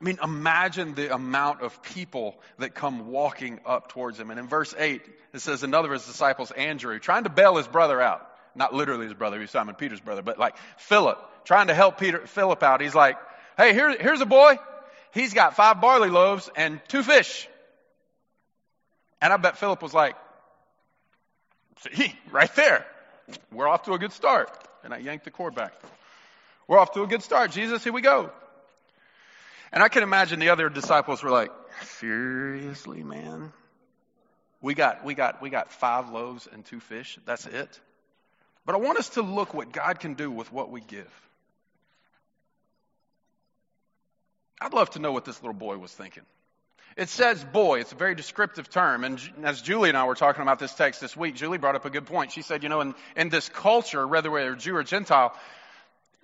I 0.00 0.04
mean, 0.04 0.18
imagine 0.22 0.94
the 0.94 1.12
amount 1.12 1.62
of 1.62 1.82
people 1.82 2.40
that 2.58 2.74
come 2.74 3.08
walking 3.08 3.58
up 3.66 3.88
towards 3.88 4.18
him. 4.18 4.30
And 4.30 4.38
in 4.38 4.46
verse 4.46 4.72
8, 4.78 5.02
it 5.32 5.40
says 5.40 5.64
another 5.64 5.88
of 5.88 5.94
his 5.94 6.06
disciples, 6.06 6.52
Andrew, 6.52 6.98
trying 7.00 7.24
to 7.24 7.30
bail 7.30 7.56
his 7.56 7.66
brother 7.66 8.00
out. 8.00 8.24
Not 8.54 8.72
literally 8.72 9.06
his 9.06 9.14
brother, 9.14 9.40
he's 9.40 9.50
Simon 9.50 9.74
Peter's 9.74 10.00
brother, 10.00 10.22
but 10.22 10.38
like 10.38 10.56
Philip, 10.78 11.18
trying 11.44 11.66
to 11.66 11.74
help 11.74 11.98
Peter, 11.98 12.26
Philip 12.26 12.62
out. 12.62 12.80
He's 12.80 12.94
like, 12.94 13.16
hey, 13.56 13.72
here, 13.72 13.96
here's 14.00 14.20
a 14.20 14.26
boy. 14.26 14.58
He's 15.12 15.34
got 15.34 15.56
five 15.56 15.80
barley 15.80 16.10
loaves 16.10 16.48
and 16.56 16.80
two 16.88 17.02
fish. 17.02 17.48
And 19.20 19.32
I 19.32 19.36
bet 19.36 19.58
Philip 19.58 19.82
was 19.82 19.94
like, 19.94 20.16
see, 21.92 22.14
right 22.30 22.54
there. 22.54 22.86
We're 23.52 23.68
off 23.68 23.84
to 23.84 23.92
a 23.92 23.98
good 23.98 24.12
start. 24.12 24.50
And 24.84 24.94
I 24.94 24.98
yanked 24.98 25.24
the 25.24 25.30
cord 25.30 25.54
back. 25.54 25.72
We're 26.68 26.78
off 26.78 26.92
to 26.92 27.02
a 27.02 27.06
good 27.06 27.22
start. 27.22 27.50
Jesus, 27.50 27.82
here 27.82 27.92
we 27.92 28.00
go. 28.00 28.30
And 29.72 29.82
I 29.82 29.88
can 29.88 30.02
imagine 30.02 30.40
the 30.40 30.50
other 30.50 30.68
disciples 30.68 31.22
were 31.22 31.30
like, 31.30 31.50
seriously, 31.82 33.02
man? 33.02 33.52
We 34.60 34.74
got, 34.74 35.04
we 35.04 35.14
got, 35.14 35.40
we 35.42 35.50
got 35.50 35.70
five 35.70 36.10
loaves 36.10 36.48
and 36.50 36.64
two 36.64 36.80
fish. 36.80 37.18
That's 37.26 37.46
it. 37.46 37.80
But 38.64 38.74
I 38.74 38.78
want 38.78 38.98
us 38.98 39.10
to 39.10 39.22
look 39.22 39.54
what 39.54 39.72
God 39.72 40.00
can 40.00 40.14
do 40.14 40.30
with 40.30 40.52
what 40.52 40.70
we 40.70 40.80
give. 40.80 41.10
I'd 44.60 44.72
love 44.72 44.90
to 44.90 44.98
know 44.98 45.12
what 45.12 45.24
this 45.24 45.40
little 45.42 45.54
boy 45.54 45.78
was 45.78 45.92
thinking. 45.92 46.24
It 46.96 47.08
says 47.08 47.44
boy. 47.44 47.80
It's 47.80 47.92
a 47.92 47.94
very 47.94 48.16
descriptive 48.16 48.68
term. 48.68 49.04
And 49.04 49.20
as 49.44 49.62
Julie 49.62 49.88
and 49.88 49.96
I 49.96 50.04
were 50.04 50.16
talking 50.16 50.42
about 50.42 50.58
this 50.58 50.74
text 50.74 51.00
this 51.00 51.16
week, 51.16 51.36
Julie 51.36 51.58
brought 51.58 51.76
up 51.76 51.84
a 51.84 51.90
good 51.90 52.06
point. 52.06 52.32
She 52.32 52.42
said, 52.42 52.64
you 52.64 52.68
know, 52.68 52.80
in, 52.80 52.94
in 53.16 53.28
this 53.28 53.48
culture, 53.48 54.06
whether 54.06 54.30
you're 54.30 54.56
Jew 54.56 54.74
or 54.74 54.82
Gentile, 54.82 55.32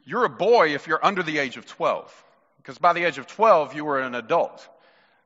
you're 0.05 0.25
a 0.25 0.31
boy 0.31 0.75
if 0.75 0.89
you're 0.89 1.05
under 1.05 1.23
the 1.23 1.39
age 1.39 1.57
of 1.57 1.67
12. 1.67 2.25
Because 2.65 2.79
by 2.79 2.95
the 2.95 3.05
age 3.05 3.19
of 3.19 3.27
12, 3.27 3.75
you 3.75 3.85
were 3.85 4.01
an 4.01 4.15
adult. 4.15 4.67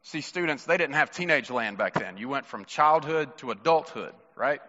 See, 0.02 0.23
students, 0.23 0.64
they 0.64 0.76
didn't 0.76 0.97
have 0.97 1.12
teenage 1.12 1.50
land 1.50 1.78
back 1.78 1.95
then. 1.95 2.16
You 2.16 2.28
went 2.28 2.47
from 2.47 2.64
childhood 2.64 3.38
to 3.38 3.52
adulthood, 3.52 4.12
right? 4.35 4.61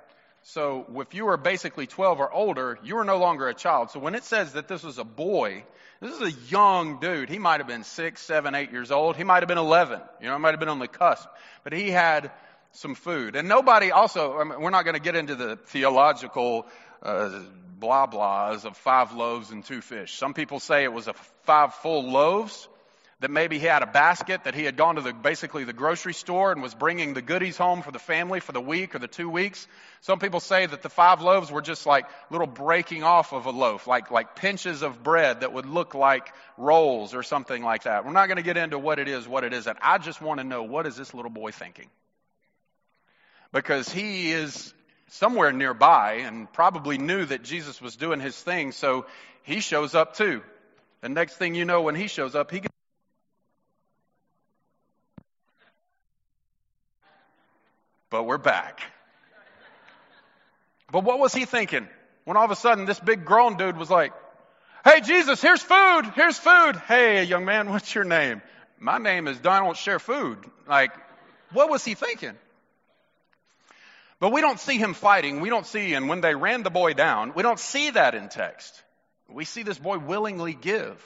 So 0.44 0.86
if 0.98 1.16
you 1.16 1.26
were 1.26 1.38
basically 1.38 1.88
12 1.88 2.20
or 2.20 2.32
older, 2.32 2.78
you 2.84 2.96
were 2.96 3.04
no 3.06 3.18
longer 3.18 3.48
a 3.48 3.56
child. 3.56 3.90
So 3.90 4.00
when 4.00 4.14
it 4.14 4.24
says 4.24 4.54
that 4.54 4.68
this 4.68 4.84
was 4.84 5.00
a 5.00 5.04
boy, 5.04 5.64
this 6.00 6.14
is 6.14 6.22
a 6.22 6.32
young 6.52 7.00
dude. 7.00 7.28
He 7.28 7.40
might 7.40 7.60
have 7.60 7.68
been 7.68 7.84
six, 7.84 8.22
seven, 8.22 8.54
eight 8.54 8.72
years 8.72 8.92
old. 8.92 9.18
He 9.18 9.24
might 9.24 9.42
have 9.42 9.48
been 9.48 9.58
11. 9.58 10.00
You 10.22 10.28
know, 10.28 10.36
he 10.36 10.40
might 10.40 10.52
have 10.52 10.60
been 10.60 10.70
on 10.70 10.80
the 10.80 10.88
cusp. 10.88 11.28
But 11.64 11.74
he 11.74 11.90
had 11.90 12.30
some 12.74 12.94
food. 12.94 13.36
And 13.36 13.48
nobody 13.48 13.92
also, 13.92 14.38
I 14.38 14.44
mean, 14.44 14.62
we're 14.62 14.70
not 14.70 14.86
going 14.86 14.96
to 14.96 15.02
get 15.02 15.16
into 15.16 15.36
the 15.36 15.56
theological 15.56 16.68
uh, 17.02 17.32
blah 17.80 18.08
blahs 18.08 18.66
of 18.66 18.78
five 18.78 19.14
loaves 19.14 19.52
and 19.52 19.64
two 19.64 19.82
fish. 19.82 20.14
Some 20.16 20.34
people 20.34 20.60
say 20.60 20.84
it 20.84 20.94
was 20.94 21.08
a 21.08 21.14
five 21.44 21.74
full 21.76 22.10
loaves 22.10 22.68
that 23.22 23.30
maybe 23.30 23.60
he 23.60 23.66
had 23.66 23.84
a 23.84 23.86
basket 23.86 24.46
that 24.46 24.56
he 24.56 24.64
had 24.64 24.78
gone 24.78 24.96
to 24.96 25.02
the 25.02 25.12
basically 25.12 25.66
the 25.66 25.74
grocery 25.74 26.14
store 26.14 26.54
and 26.54 26.62
was 26.62 26.74
bringing 26.74 27.14
the 27.14 27.22
goodies 27.22 27.58
home 27.58 27.82
for 27.82 27.92
the 27.92 28.00
family 28.00 28.40
for 28.40 28.54
the 28.54 28.62
week 28.62 28.96
or 28.96 29.00
the 29.00 29.10
two 29.10 29.30
weeks. 29.30 29.68
Some 30.02 30.20
people 30.20 30.40
say 30.40 30.66
that 30.66 30.82
the 30.82 30.90
five 30.90 31.22
loaves 31.22 31.52
were 31.52 31.62
just 31.62 31.86
like 31.86 32.06
little 32.30 32.48
breaking 32.48 33.04
off 33.04 33.34
of 33.34 33.46
a 33.46 33.52
loaf, 33.52 33.88
like 33.88 34.10
like 34.10 34.36
pinches 34.36 34.84
of 34.84 35.04
bread 35.04 35.42
that 35.42 35.52
would 35.52 35.66
look 35.66 35.94
like 35.96 36.34
rolls 36.58 37.14
or 37.14 37.24
something 37.24 37.62
like 37.62 37.84
that. 37.84 38.06
We're 38.06 38.14
not 38.14 38.28
going 38.28 38.38
to 38.38 38.44
get 38.44 38.56
into 38.56 38.80
what 38.80 39.00
it 39.00 39.10
is, 39.10 39.28
what 39.28 39.44
it 39.44 39.54
isn't. 39.54 39.78
I 39.82 39.98
just 39.98 40.22
want 40.22 40.40
to 40.40 40.46
know 40.46 40.64
what 40.64 40.88
is 40.88 40.96
this 40.96 41.14
little 41.14 41.32
boy 41.32 41.52
thinking? 41.52 41.90
Because 43.52 43.90
he 43.90 44.32
is 44.32 44.74
somewhere 45.10 45.52
nearby 45.52 46.24
and 46.26 46.52
probably 46.52 46.98
knew 46.98 47.26
that 47.26 47.44
Jesus 47.44 47.82
was 47.82 47.96
doing 47.96 48.20
his 48.20 48.40
thing, 48.40 48.72
so 48.72 49.06
he 49.44 49.60
shows 49.60 49.96
up 49.96 50.16
too. 50.16 50.42
The 51.02 51.10
next 51.10 51.36
thing 51.38 51.56
you 51.56 51.66
know, 51.66 51.82
when 51.82 51.96
he 51.96 52.08
shows 52.08 52.36
up, 52.36 52.52
he 52.52 52.60
gets 52.60 52.74
but 58.10 58.24
we're 58.24 58.38
back. 58.38 58.82
But 60.92 61.04
what 61.04 61.20
was 61.20 61.34
he 61.34 61.46
thinking 61.46 61.88
when 62.26 62.38
all 62.38 62.46
of 62.46 62.52
a 62.52 62.56
sudden 62.56 62.86
this 62.86 63.00
big 63.00 63.26
grown 63.26 63.58
dude 63.58 63.78
was 63.78 63.90
like, 63.90 64.14
Hey 64.84 65.02
Jesus, 65.02 65.42
here's 65.42 65.62
food, 65.62 66.04
here's 66.16 66.38
food. 66.38 66.76
Hey 66.88 67.24
young 67.24 67.46
man, 67.46 67.70
what's 67.70 67.94
your 67.94 68.04
name? 68.04 68.42
My 68.80 68.98
name 68.98 69.28
is 69.28 69.38
Donald 69.40 69.78
share 69.78 70.00
food. 70.00 70.40
Like, 70.68 70.92
what 71.52 71.70
was 71.70 71.84
he 71.84 71.96
thinking? 71.96 72.36
But 74.20 74.34
we 74.34 74.42
don't 74.42 74.60
see 74.60 74.78
him 74.78 74.94
fighting. 74.94 75.40
We 75.40 75.50
don't 75.50 75.66
see, 75.66 75.94
and 75.94 76.10
when 76.10 76.22
they 76.22 76.36
ran 76.36 76.64
the 76.64 76.70
boy 76.70 76.94
down, 76.94 77.34
we 77.36 77.44
don't 77.44 77.60
see 77.60 77.92
that 77.92 78.16
in 78.16 78.28
text. 78.28 78.84
We 79.30 79.46
see 79.46 79.64
this 79.64 79.80
boy 79.80 79.98
willingly 79.98 80.54
give. 80.54 81.02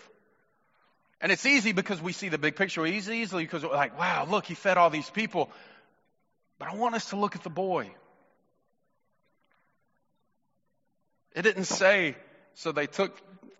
And 1.21 1.31
it's 1.31 1.45
easy 1.45 1.73
because 1.73 2.01
we 2.01 2.11
see 2.11 2.29
the 2.29 2.37
big 2.37 2.55
picture. 2.55 2.85
It's 2.85 3.07
easily 3.07 3.43
because 3.43 3.63
we're 3.63 3.75
like, 3.75 3.97
wow, 3.97 4.25
look, 4.29 4.45
he 4.45 4.55
fed 4.55 4.77
all 4.77 4.89
these 4.89 5.09
people. 5.09 5.51
But 6.57 6.69
I 6.69 6.75
want 6.75 6.95
us 6.95 7.09
to 7.09 7.15
look 7.15 7.35
at 7.35 7.43
the 7.43 7.49
boy. 7.49 7.91
It 11.35 11.43
didn't 11.43 11.65
say, 11.65 12.15
so 12.55 12.71
they 12.71 12.87
took 12.87 13.15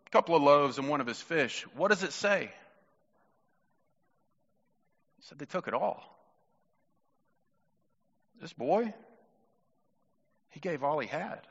a 0.08 0.10
couple 0.10 0.36
of 0.36 0.42
loaves 0.42 0.78
and 0.78 0.90
one 0.90 1.00
of 1.00 1.08
his 1.08 1.22
fish. 1.22 1.66
What 1.76 1.90
does 1.90 2.04
it 2.04 2.14
say? 2.14 2.44
It 5.20 5.26
said 5.26 5.40
they 5.40 5.46
took 5.46 5.68
it 5.68 5.74
all. 5.74 6.04
This 8.42 8.54
boy, 8.54 8.94
he 10.54 10.60
gave 10.60 10.84
all 10.84 11.00
he 11.00 11.08
had. 11.08 11.42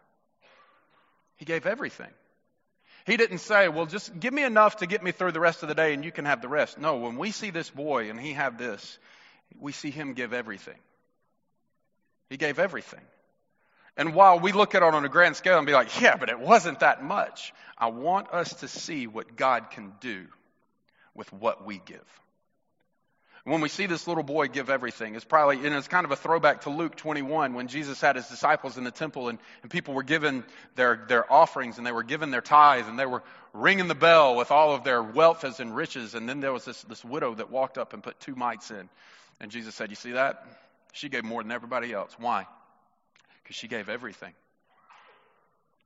He 1.37 1.45
gave 1.45 1.67
everything. 1.67 2.11
He 3.05 3.17
didn't 3.17 3.39
say, 3.39 3.69
well, 3.69 3.87
just 3.87 4.19
give 4.19 4.33
me 4.33 4.45
enough 4.45 4.77
to 4.77 4.87
get 4.87 5.03
me 5.03 5.11
through 5.11 5.33
the 5.33 5.41
rest 5.41 5.63
of 5.63 5.69
the 5.69 5.75
day 5.75 5.93
and 5.93 6.05
you 6.05 6.13
can 6.13 6.25
have 6.25 6.41
the 6.41 6.49
rest. 6.49 6.79
No, 6.79 6.97
when 6.99 7.17
we 7.17 7.33
see 7.33 7.51
this 7.51 7.69
boy 7.69 8.11
and 8.11 8.21
he 8.21 8.35
have 8.35 8.59
this, 8.59 8.99
we 9.59 9.73
see 9.73 9.91
him 9.91 10.15
give 10.15 10.33
everything. 10.33 10.79
He 12.31 12.37
gave 12.37 12.61
everything. 12.61 13.01
And 13.97 14.15
while 14.15 14.39
we 14.39 14.53
look 14.53 14.77
at 14.77 14.83
it 14.83 14.95
on 14.95 15.05
a 15.05 15.09
grand 15.09 15.35
scale 15.35 15.59
and 15.59 15.67
be 15.67 15.73
like, 15.73 16.01
yeah, 16.01 16.17
but 16.17 16.31
it 16.31 16.39
wasn't 16.39 16.81
that 16.81 17.03
much, 17.03 17.53
I 17.77 17.89
want 17.89 18.33
us 18.33 18.55
to 18.61 18.69
see 18.69 19.09
what 19.09 19.37
God 19.37 19.71
can 19.71 19.93
do 20.01 20.27
with 21.15 21.31
what 21.33 21.67
we 21.67 21.83
give. 21.85 22.07
When 23.45 23.61
we 23.61 23.69
see 23.69 23.87
this 23.87 24.07
little 24.07 24.23
boy 24.23 24.47
give 24.47 24.71
everything, 24.71 25.17
it's 25.17 25.25
probably, 25.25 25.67
and 25.67 25.75
it's 25.75 25.89
kind 25.89 26.05
of 26.05 26.13
a 26.13 26.17
throwback 26.17 26.61
to 26.63 26.71
Luke 26.71 26.95
21 26.95 27.55
when 27.55 27.67
Jesus 27.67 28.01
had 28.01 28.15
his 28.15 28.29
disciples 28.29 28.79
in 28.79 28.85
the 28.85 28.93
temple 28.93 29.29
and, 29.29 29.39
and 29.63 29.71
people 29.71 29.95
were 29.95 30.05
given 30.05 30.45
their, 30.77 31.05
their 31.09 31.31
offerings 31.33 31.77
and 31.77 31.85
they 31.85 31.91
were 31.91 32.05
given 32.05 32.31
their 32.31 32.41
tithes 32.41 32.87
and 32.87 32.97
they 32.97 33.07
were 33.07 33.25
ringing 33.53 33.89
the 33.89 33.97
bell 33.97 34.37
with 34.37 34.53
all 34.53 34.77
of 34.77 34.85
their 34.85 35.03
wealth 35.03 35.43
as 35.43 35.59
and 35.59 35.75
riches. 35.75 36.15
And 36.15 36.29
then 36.29 36.39
there 36.39 36.53
was 36.53 36.65
this, 36.65 36.83
this 36.83 37.05
widow 37.05 37.35
that 37.35 37.51
walked 37.51 37.79
up 37.79 37.95
and 37.95 38.03
put 38.03 38.21
two 38.21 38.37
mites 38.37 38.71
in. 38.71 38.89
And 39.41 39.51
Jesus 39.51 39.75
said, 39.75 39.91
You 39.91 39.97
see 39.97 40.13
that? 40.13 40.47
She 40.93 41.09
gave 41.09 41.25
more 41.25 41.43
than 41.43 41.51
everybody 41.51 41.93
else. 41.93 42.15
Why? 42.19 42.47
Because 43.43 43.57
she 43.57 43.67
gave 43.67 43.89
everything. 43.89 44.35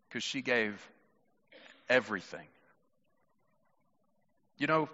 Because 0.08 0.24
she 0.24 0.42
gave 0.42 0.78
everything. 1.88 2.46
You 4.58 4.66
know, 4.66 4.90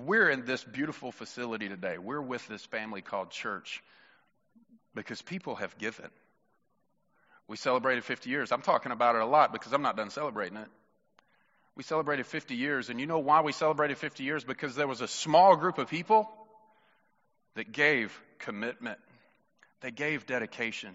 we're 0.00 0.28
in 0.30 0.44
this 0.44 0.62
beautiful 0.64 1.12
facility 1.12 1.68
today. 1.68 1.98
We're 1.98 2.20
with 2.20 2.46
this 2.48 2.64
family 2.64 3.02
called 3.02 3.30
church 3.30 3.82
because 4.94 5.20
people 5.22 5.56
have 5.56 5.76
given. 5.78 6.10
We 7.48 7.56
celebrated 7.56 8.04
50 8.04 8.30
years. 8.30 8.52
I'm 8.52 8.62
talking 8.62 8.92
about 8.92 9.16
it 9.16 9.22
a 9.22 9.26
lot 9.26 9.52
because 9.52 9.72
I'm 9.72 9.82
not 9.82 9.96
done 9.96 10.10
celebrating 10.10 10.56
it. 10.56 10.68
We 11.76 11.82
celebrated 11.82 12.26
50 12.26 12.54
years, 12.54 12.88
and 12.88 13.00
you 13.00 13.06
know 13.06 13.18
why 13.18 13.42
we 13.42 13.52
celebrated 13.52 13.98
50 13.98 14.22
years? 14.22 14.44
Because 14.44 14.76
there 14.76 14.86
was 14.86 15.00
a 15.00 15.08
small 15.08 15.56
group 15.56 15.78
of 15.78 15.88
people 15.88 16.30
that 17.56 17.72
gave 17.72 18.18
commitment, 18.38 18.98
they 19.80 19.90
gave 19.90 20.26
dedication, 20.26 20.90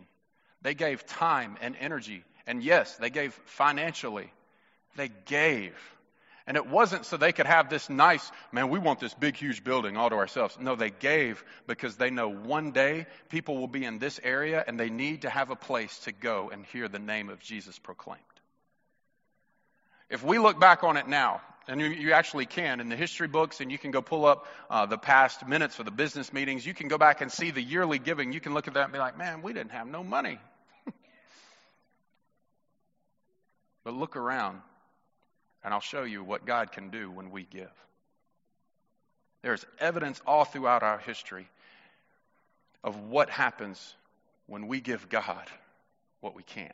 they 0.62 0.74
gave 0.74 1.06
time 1.06 1.58
and 1.62 1.76
energy, 1.80 2.24
and 2.48 2.64
yes, 2.64 2.96
they 2.98 3.10
gave 3.10 3.34
financially. 3.46 4.32
They 4.96 5.10
gave. 5.26 5.76
And 6.50 6.58
it 6.58 6.66
wasn't 6.66 7.06
so 7.06 7.16
they 7.16 7.32
could 7.32 7.46
have 7.46 7.70
this 7.70 7.92
nice, 7.92 8.32
man, 8.52 8.70
we 8.70 8.80
want 8.80 9.00
this 9.00 9.14
big, 9.14 9.36
huge 9.36 9.64
building 9.64 9.98
all 9.98 10.10
to 10.10 10.16
ourselves. 10.16 10.58
No, 10.60 10.76
they 10.76 10.90
gave 10.90 11.44
because 11.68 11.96
they 11.96 12.10
know 12.10 12.28
one 12.28 12.72
day 12.72 13.06
people 13.30 13.60
will 13.60 13.68
be 13.68 13.86
in 13.86 14.00
this 14.00 14.20
area 14.24 14.64
and 14.66 14.80
they 14.80 14.90
need 14.90 15.22
to 15.22 15.30
have 15.30 15.52
a 15.52 15.56
place 15.56 15.96
to 16.00 16.12
go 16.12 16.50
and 16.52 16.66
hear 16.66 16.88
the 16.88 16.98
name 16.98 17.30
of 17.30 17.40
Jesus 17.40 17.78
proclaimed. 17.78 18.24
If 20.10 20.24
we 20.24 20.40
look 20.40 20.60
back 20.60 20.84
on 20.84 20.98
it 20.98 21.08
now, 21.08 21.42
and 21.68 21.80
you, 21.80 22.14
actually 22.14 22.48
can 22.48 22.80
in 22.80 22.90
the 22.90 22.96
history 22.96 23.28
books, 23.28 23.62
and 23.62 23.72
you 23.72 23.78
can 23.78 23.92
go 23.92 24.02
pull 24.02 24.26
up 24.26 24.48
uh, 24.72 24.88
the 24.88 24.98
past 24.98 25.48
minutes 25.48 25.78
of 25.78 25.86
the 25.86 25.92
business 25.92 26.34
meetings, 26.34 26.66
you 26.66 26.74
can 26.74 26.88
go 26.88 26.98
back 26.98 27.22
and 27.22 27.32
see 27.32 27.52
the 27.52 27.62
yearly 27.62 28.00
giving. 28.00 28.34
You 28.34 28.40
can 28.40 28.56
look 28.56 28.68
at 28.68 28.74
that 28.74 28.86
and 28.86 28.94
be 28.94 28.98
like, 28.98 29.20
man, 29.20 29.44
we 29.44 29.54
didn't 29.54 29.74
have 29.74 29.86
no 29.86 30.04
money. 30.04 30.40
but 33.84 33.94
look 33.94 34.16
around 34.16 34.62
and 35.64 35.74
I'll 35.74 35.80
show 35.80 36.04
you 36.04 36.24
what 36.24 36.46
God 36.46 36.72
can 36.72 36.90
do 36.90 37.12
when 37.12 37.32
we 37.32 37.44
give. 37.44 37.72
There's 39.42 39.66
evidence 39.80 40.22
all 40.26 40.46
throughout 40.46 40.84
our 40.84 40.98
history 40.98 41.48
of 42.84 43.00
what 43.10 43.30
happens 43.30 43.96
when 44.48 44.68
we 44.68 44.82
give 44.82 45.10
God 45.10 45.46
what 46.22 46.36
we 46.36 46.44
can. 46.44 46.74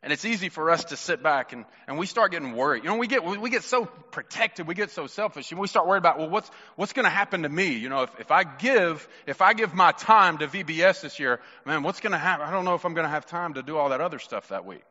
And 0.00 0.12
it's 0.12 0.24
easy 0.24 0.48
for 0.48 0.70
us 0.70 0.84
to 0.86 0.96
sit 0.96 1.24
back 1.24 1.52
and, 1.52 1.64
and 1.88 1.98
we 1.98 2.06
start 2.06 2.30
getting 2.30 2.54
worried. 2.54 2.84
You 2.84 2.90
know, 2.90 2.98
we 2.98 3.08
get, 3.08 3.24
we 3.24 3.50
get 3.50 3.64
so 3.64 3.86
protected, 3.86 4.68
we 4.68 4.74
get 4.74 4.92
so 4.92 5.08
selfish, 5.08 5.50
and 5.50 5.60
we 5.60 5.66
start 5.66 5.88
worried 5.88 5.98
about, 5.98 6.18
well, 6.18 6.30
what's, 6.30 6.48
what's 6.76 6.92
going 6.92 7.04
to 7.04 7.10
happen 7.10 7.42
to 7.42 7.48
me? 7.48 7.72
You 7.72 7.88
know, 7.88 8.02
if, 8.02 8.20
if 8.20 8.30
I 8.30 8.44
give, 8.44 9.08
if 9.26 9.42
I 9.42 9.54
give 9.54 9.74
my 9.74 9.90
time 9.90 10.38
to 10.38 10.46
VBS 10.46 11.00
this 11.00 11.18
year, 11.18 11.40
man, 11.66 11.82
what's 11.82 11.98
going 11.98 12.12
to 12.12 12.18
happen? 12.18 12.46
I 12.46 12.52
don't 12.52 12.64
know 12.64 12.74
if 12.74 12.84
I'm 12.84 12.94
going 12.94 13.06
to 13.06 13.10
have 13.10 13.26
time 13.26 13.54
to 13.54 13.62
do 13.62 13.76
all 13.76 13.88
that 13.88 14.00
other 14.00 14.20
stuff 14.20 14.48
that 14.50 14.64
week. 14.64 14.84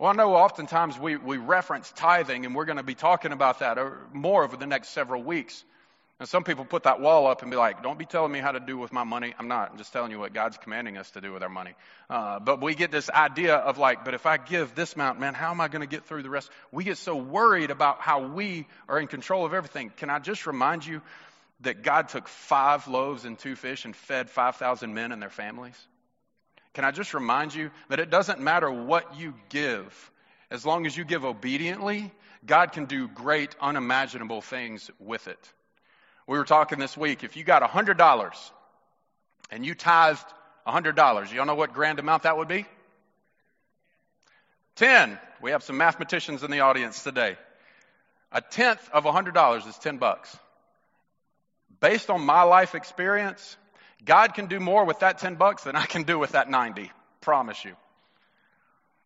Well, 0.00 0.08
I 0.08 0.14
know 0.14 0.34
oftentimes 0.34 0.98
we, 0.98 1.18
we 1.18 1.36
reference 1.36 1.92
tithing, 1.94 2.46
and 2.46 2.54
we're 2.54 2.64
going 2.64 2.78
to 2.78 2.82
be 2.82 2.94
talking 2.94 3.32
about 3.32 3.58
that 3.58 3.76
more 4.14 4.42
over 4.42 4.56
the 4.56 4.66
next 4.66 4.88
several 4.88 5.22
weeks. 5.22 5.62
And 6.18 6.26
some 6.26 6.42
people 6.42 6.64
put 6.64 6.84
that 6.84 7.02
wall 7.02 7.26
up 7.26 7.42
and 7.42 7.50
be 7.50 7.56
like, 7.58 7.82
don't 7.82 7.98
be 7.98 8.06
telling 8.06 8.32
me 8.32 8.38
how 8.38 8.52
to 8.52 8.60
do 8.60 8.78
with 8.78 8.94
my 8.94 9.04
money. 9.04 9.34
I'm 9.38 9.48
not. 9.48 9.72
I'm 9.72 9.76
just 9.76 9.92
telling 9.92 10.10
you 10.10 10.18
what 10.18 10.32
God's 10.32 10.56
commanding 10.56 10.96
us 10.96 11.10
to 11.10 11.20
do 11.20 11.34
with 11.34 11.42
our 11.42 11.50
money. 11.50 11.74
Uh, 12.08 12.40
but 12.40 12.62
we 12.62 12.74
get 12.74 12.90
this 12.90 13.10
idea 13.10 13.56
of 13.56 13.76
like, 13.76 14.06
but 14.06 14.14
if 14.14 14.24
I 14.24 14.38
give 14.38 14.74
this 14.74 14.94
amount, 14.94 15.20
man, 15.20 15.34
how 15.34 15.50
am 15.50 15.60
I 15.60 15.68
going 15.68 15.82
to 15.82 15.86
get 15.86 16.06
through 16.06 16.22
the 16.22 16.30
rest? 16.30 16.48
We 16.72 16.84
get 16.84 16.96
so 16.96 17.14
worried 17.14 17.70
about 17.70 18.00
how 18.00 18.26
we 18.26 18.66
are 18.88 18.98
in 18.98 19.06
control 19.06 19.44
of 19.44 19.52
everything. 19.52 19.92
Can 19.98 20.08
I 20.08 20.18
just 20.18 20.46
remind 20.46 20.86
you 20.86 21.02
that 21.60 21.82
God 21.82 22.08
took 22.08 22.26
five 22.26 22.88
loaves 22.88 23.26
and 23.26 23.38
two 23.38 23.54
fish 23.54 23.84
and 23.84 23.94
fed 23.94 24.30
5,000 24.30 24.94
men 24.94 25.12
and 25.12 25.20
their 25.20 25.28
families? 25.28 25.76
Can 26.74 26.84
I 26.84 26.90
just 26.92 27.14
remind 27.14 27.54
you 27.54 27.70
that 27.88 27.98
it 27.98 28.10
doesn't 28.10 28.40
matter 28.40 28.70
what 28.70 29.18
you 29.18 29.34
give, 29.48 30.10
as 30.50 30.64
long 30.64 30.86
as 30.86 30.96
you 30.96 31.04
give 31.04 31.24
obediently, 31.24 32.12
God 32.46 32.72
can 32.72 32.86
do 32.86 33.08
great, 33.08 33.54
unimaginable 33.60 34.40
things 34.40 34.90
with 34.98 35.28
it. 35.28 35.52
We 36.26 36.38
were 36.38 36.44
talking 36.44 36.78
this 36.78 36.96
week, 36.96 37.24
if 37.24 37.36
you 37.36 37.44
got 37.44 37.62
$100 37.62 38.50
and 39.50 39.66
you 39.66 39.74
tithed 39.74 40.26
$100, 40.66 41.32
y'all 41.32 41.46
know 41.46 41.54
what 41.54 41.72
grand 41.72 41.98
amount 41.98 42.22
that 42.22 42.36
would 42.36 42.48
be? 42.48 42.66
10. 44.76 45.18
We 45.42 45.50
have 45.50 45.62
some 45.62 45.76
mathematicians 45.76 46.42
in 46.42 46.50
the 46.50 46.60
audience 46.60 47.02
today. 47.02 47.36
A 48.32 48.40
tenth 48.40 48.88
of 48.92 49.04
$100 49.04 49.68
is 49.68 49.76
10 49.78 49.98
bucks. 49.98 50.36
Based 51.80 52.10
on 52.10 52.20
my 52.20 52.42
life 52.42 52.74
experience, 52.74 53.56
God 54.04 54.34
can 54.34 54.46
do 54.46 54.60
more 54.60 54.84
with 54.84 55.00
that 55.00 55.18
10 55.18 55.34
bucks 55.34 55.64
than 55.64 55.76
I 55.76 55.84
can 55.86 56.04
do 56.04 56.18
with 56.18 56.32
that 56.32 56.48
90. 56.48 56.90
Promise 57.20 57.64
you. 57.64 57.76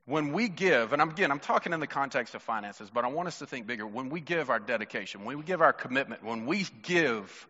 When 0.06 0.32
we 0.32 0.48
give, 0.48 0.92
and 0.92 1.00
again, 1.00 1.30
I'm 1.30 1.40
talking 1.40 1.72
in 1.72 1.80
the 1.80 1.86
context 1.86 2.34
of 2.34 2.42
finances, 2.42 2.90
but 2.92 3.04
I 3.04 3.08
want 3.08 3.28
us 3.28 3.38
to 3.38 3.46
think 3.46 3.66
bigger. 3.66 3.86
When 3.86 4.10
we 4.10 4.20
give 4.20 4.50
our 4.50 4.58
dedication, 4.58 5.24
when 5.24 5.38
we 5.38 5.44
give 5.44 5.62
our 5.62 5.72
commitment, 5.72 6.22
when 6.22 6.44
we 6.44 6.66
give 6.82 7.48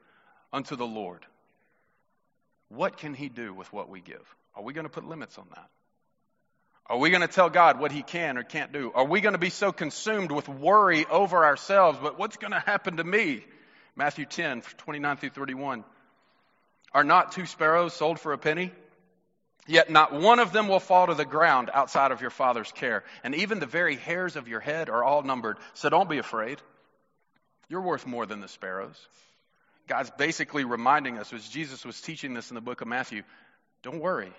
unto 0.52 0.76
the 0.76 0.87
Lord, 0.87 1.26
what 2.68 2.96
can 2.96 3.12
He 3.12 3.28
do 3.28 3.52
with 3.52 3.72
what 3.72 3.88
we 3.88 4.00
give? 4.00 4.22
Are 4.54 4.62
we 4.62 4.72
going 4.72 4.87
to 4.87 4.90
put 4.90 5.04
limits 5.04 5.37
on 5.37 5.46
that? 5.54 5.68
Are 6.87 6.98
we 6.98 7.11
going 7.11 7.22
to 7.22 7.28
tell 7.28 7.50
God 7.50 7.80
what 7.80 7.90
He 7.90 8.02
can 8.02 8.38
or 8.38 8.44
can't 8.44 8.72
do? 8.72 8.92
Are 8.94 9.07
we 9.07 9.20
going 9.20 9.33
to 9.33 9.38
be 9.38 9.50
so 9.50 9.72
consumed 9.72 10.30
with 10.30 10.48
worry 10.48 11.07
over 11.07 11.44
ourselves, 11.44 11.98
but 12.00 12.18
what's 12.18 12.37
going 12.37 12.52
to 12.52 12.61
happen 12.61 12.98
to 12.98 13.04
me? 13.04 13.44
Matthew 13.96 14.26
10, 14.26 14.62
29 14.78 15.16
through 15.16 15.30
31. 15.30 15.85
Are 16.94 17.04
not 17.04 17.33
two 17.33 17.44
sparrows 17.44 17.92
sold 17.92 18.20
for 18.20 18.33
a 18.33 18.38
penny? 18.38 18.72
Yet 19.66 19.90
not 19.90 20.12
one 20.12 20.38
of 20.38 20.52
them 20.52 20.68
will 20.68 20.80
fall 20.80 21.09
to 21.09 21.14
the 21.14 21.24
ground 21.24 21.70
outside 21.72 22.12
of 22.12 22.20
your 22.20 22.30
Father's 22.30 22.70
care. 22.70 23.02
And 23.24 23.35
even 23.35 23.59
the 23.59 23.66
very 23.66 23.96
hairs 23.96 24.37
of 24.37 24.46
your 24.46 24.61
head 24.61 24.88
are 24.88 25.02
all 25.02 25.22
numbered. 25.22 25.57
So 25.72 25.88
don't 25.88 26.09
be 26.09 26.18
afraid. 26.18 26.61
You're 27.68 27.80
worth 27.80 28.07
more 28.07 28.26
than 28.26 28.40
the 28.40 28.48
sparrows. 28.48 28.96
God's 29.88 30.11
basically 30.16 30.64
reminding 30.64 31.18
us, 31.18 31.33
as 31.33 31.48
Jesus 31.48 31.85
was 31.85 32.00
teaching 32.00 32.35
this 32.35 32.50
in 32.50 32.54
the 32.54 32.61
book 32.61 32.80
of 32.80 32.88
Matthew, 32.88 33.22
don't 33.83 34.00
worry. 34.00 34.33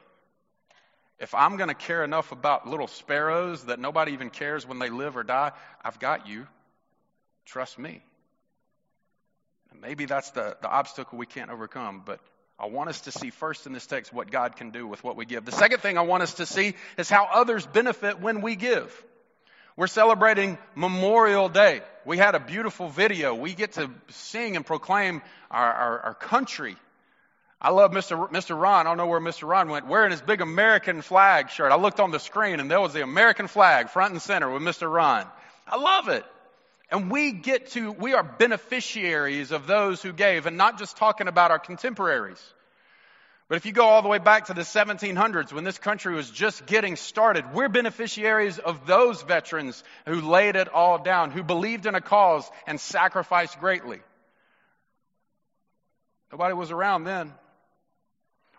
If 1.20 1.34
I'm 1.34 1.58
going 1.58 1.70
to 1.70 1.76
care 1.76 2.04
enough 2.04 2.32
about 2.32 2.68
little 2.68 2.88
sparrows 2.88 3.63
that 3.65 3.80
nobody 3.80 4.13
even 4.13 4.30
cares 4.30 4.68
when 4.68 4.80
they 4.80 4.89
live 4.89 5.18
or 5.18 5.24
die, 5.24 5.52
I've 5.84 6.00
got 6.00 6.28
you. 6.28 6.48
Trust 7.46 7.80
me. 7.80 8.04
Maybe 9.82 10.06
that's 10.06 10.32
the, 10.32 10.56
the 10.62 10.70
obstacle 10.70 11.18
we 11.18 11.26
can't 11.26 11.52
overcome, 11.52 12.04
but 12.06 12.20
I 12.58 12.68
want 12.68 12.89
us 12.89 13.02
to 13.02 13.12
see 13.12 13.32
first 13.32 13.68
in 13.68 13.74
this 13.74 13.86
text 13.86 14.13
what 14.13 14.32
God 14.32 14.56
can 14.56 14.72
do 14.72 14.88
with 14.88 15.04
what 15.04 15.18
we 15.18 15.26
give. 15.26 15.44
The 15.44 15.52
second 15.52 15.80
thing 15.80 15.98
I 15.98 16.02
want 16.02 16.24
us 16.24 16.36
to 16.36 16.46
see 16.46 16.76
is 16.98 17.10
how 17.10 17.28
others 17.32 17.65
benefit 17.65 18.22
when 18.22 18.41
we 18.41 18.56
give. 18.56 19.04
We're 19.76 19.88
celebrating 19.88 20.58
Memorial 20.74 21.50
Day. 21.50 21.82
We 22.06 22.18
had 22.18 22.34
a 22.34 22.39
beautiful 22.39 22.88
video. 22.88 23.36
We 23.36 23.54
get 23.54 23.74
to 23.74 23.89
sing 24.10 24.56
and 24.56 24.65
proclaim 24.65 25.22
our, 25.52 25.74
our, 25.74 26.00
our 26.00 26.13
country. 26.13 26.78
I 27.60 27.72
love 27.72 27.91
Mr. 27.91 28.30
Mr. 28.32 28.60
Ron. 28.60 28.88
I 28.88 28.89
don't 28.89 28.98
know 28.98 29.08
where 29.08 29.20
Mr. 29.20 29.48
Ron 29.48 29.70
went, 29.70 29.88
wearing 29.88 30.12
his 30.12 30.22
big 30.22 30.39
American 30.39 31.02
flag 31.02 31.50
shirt. 31.50 31.74
I 31.74 31.76
looked 31.76 32.00
on 32.00 32.12
the 32.12 32.20
screen 32.20 32.62
and 32.62 32.72
there 32.72 32.80
was 32.80 32.94
the 32.94 33.04
American 33.04 33.48
flag 33.48 33.89
front 33.89 34.13
and 34.13 34.22
center 34.22 34.50
with 34.50 34.62
Mr. 34.62 34.89
Ron. 34.89 35.26
I 35.68 35.76
love 35.76 36.08
it. 36.08 36.24
And 36.91 37.10
we 37.12 37.32
get 37.32 37.71
to, 37.71 37.91
we 37.91 38.13
are 38.13 38.24
beneficiaries 38.24 39.52
of 39.52 39.67
those 39.67 40.02
who 40.02 40.13
gave, 40.13 40.45
and 40.45 40.58
not 40.58 40.78
just 40.78 40.98
talking 40.98 41.28
about 41.28 41.52
our 41.52 41.60
contemporaries. 41.60 42.41
But 43.48 43.58
if 43.58 43.65
you 43.65 43.74
go 43.74 43.86
all 43.86 44.02
the 44.02 44.08
way 44.08 44.17
back 44.17 44.45
to 44.45 44.54
the 44.54 44.62
1700s 44.62 45.54
when 45.54 45.63
this 45.63 45.78
country 45.78 46.15
was 46.15 46.30
just 46.30 46.65
getting 46.65 46.95
started, 46.95 47.54
we're 47.54 47.69
beneficiaries 47.69 48.58
of 48.58 48.88
those 48.88 49.21
veterans 49.21 49.84
who 50.08 50.21
laid 50.21 50.56
it 50.56 50.67
all 50.67 50.98
down, 50.98 51.30
who 51.30 51.43
believed 51.43 51.86
in 51.86 51.93
a 51.93 52.02
cause 52.02 52.50
and 52.65 52.80
sacrificed 52.80 53.60
greatly. 53.60 54.00
Nobody 56.32 56.56
was 56.56 56.71
around 56.71 57.04
then. 57.04 57.34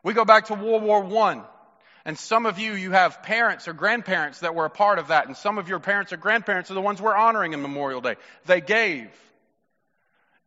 We 0.04 0.14
go 0.14 0.24
back 0.24 0.46
to 0.46 0.54
World 0.54 0.84
War 0.84 1.04
I. 1.04 1.42
And 2.06 2.18
some 2.18 2.46
of 2.46 2.58
you, 2.58 2.72
you 2.72 2.92
have 2.92 3.22
parents 3.22 3.68
or 3.68 3.74
grandparents 3.74 4.40
that 4.40 4.54
were 4.54 4.64
a 4.64 4.70
part 4.70 4.98
of 4.98 5.08
that. 5.08 5.26
And 5.26 5.36
some 5.36 5.58
of 5.58 5.68
your 5.68 5.80
parents 5.80 6.14
or 6.14 6.16
grandparents 6.16 6.70
are 6.70 6.74
the 6.74 6.80
ones 6.80 7.02
we're 7.02 7.14
honoring 7.14 7.52
in 7.52 7.60
Memorial 7.60 8.00
Day. 8.00 8.14
They 8.46 8.62
gave. 8.62 9.10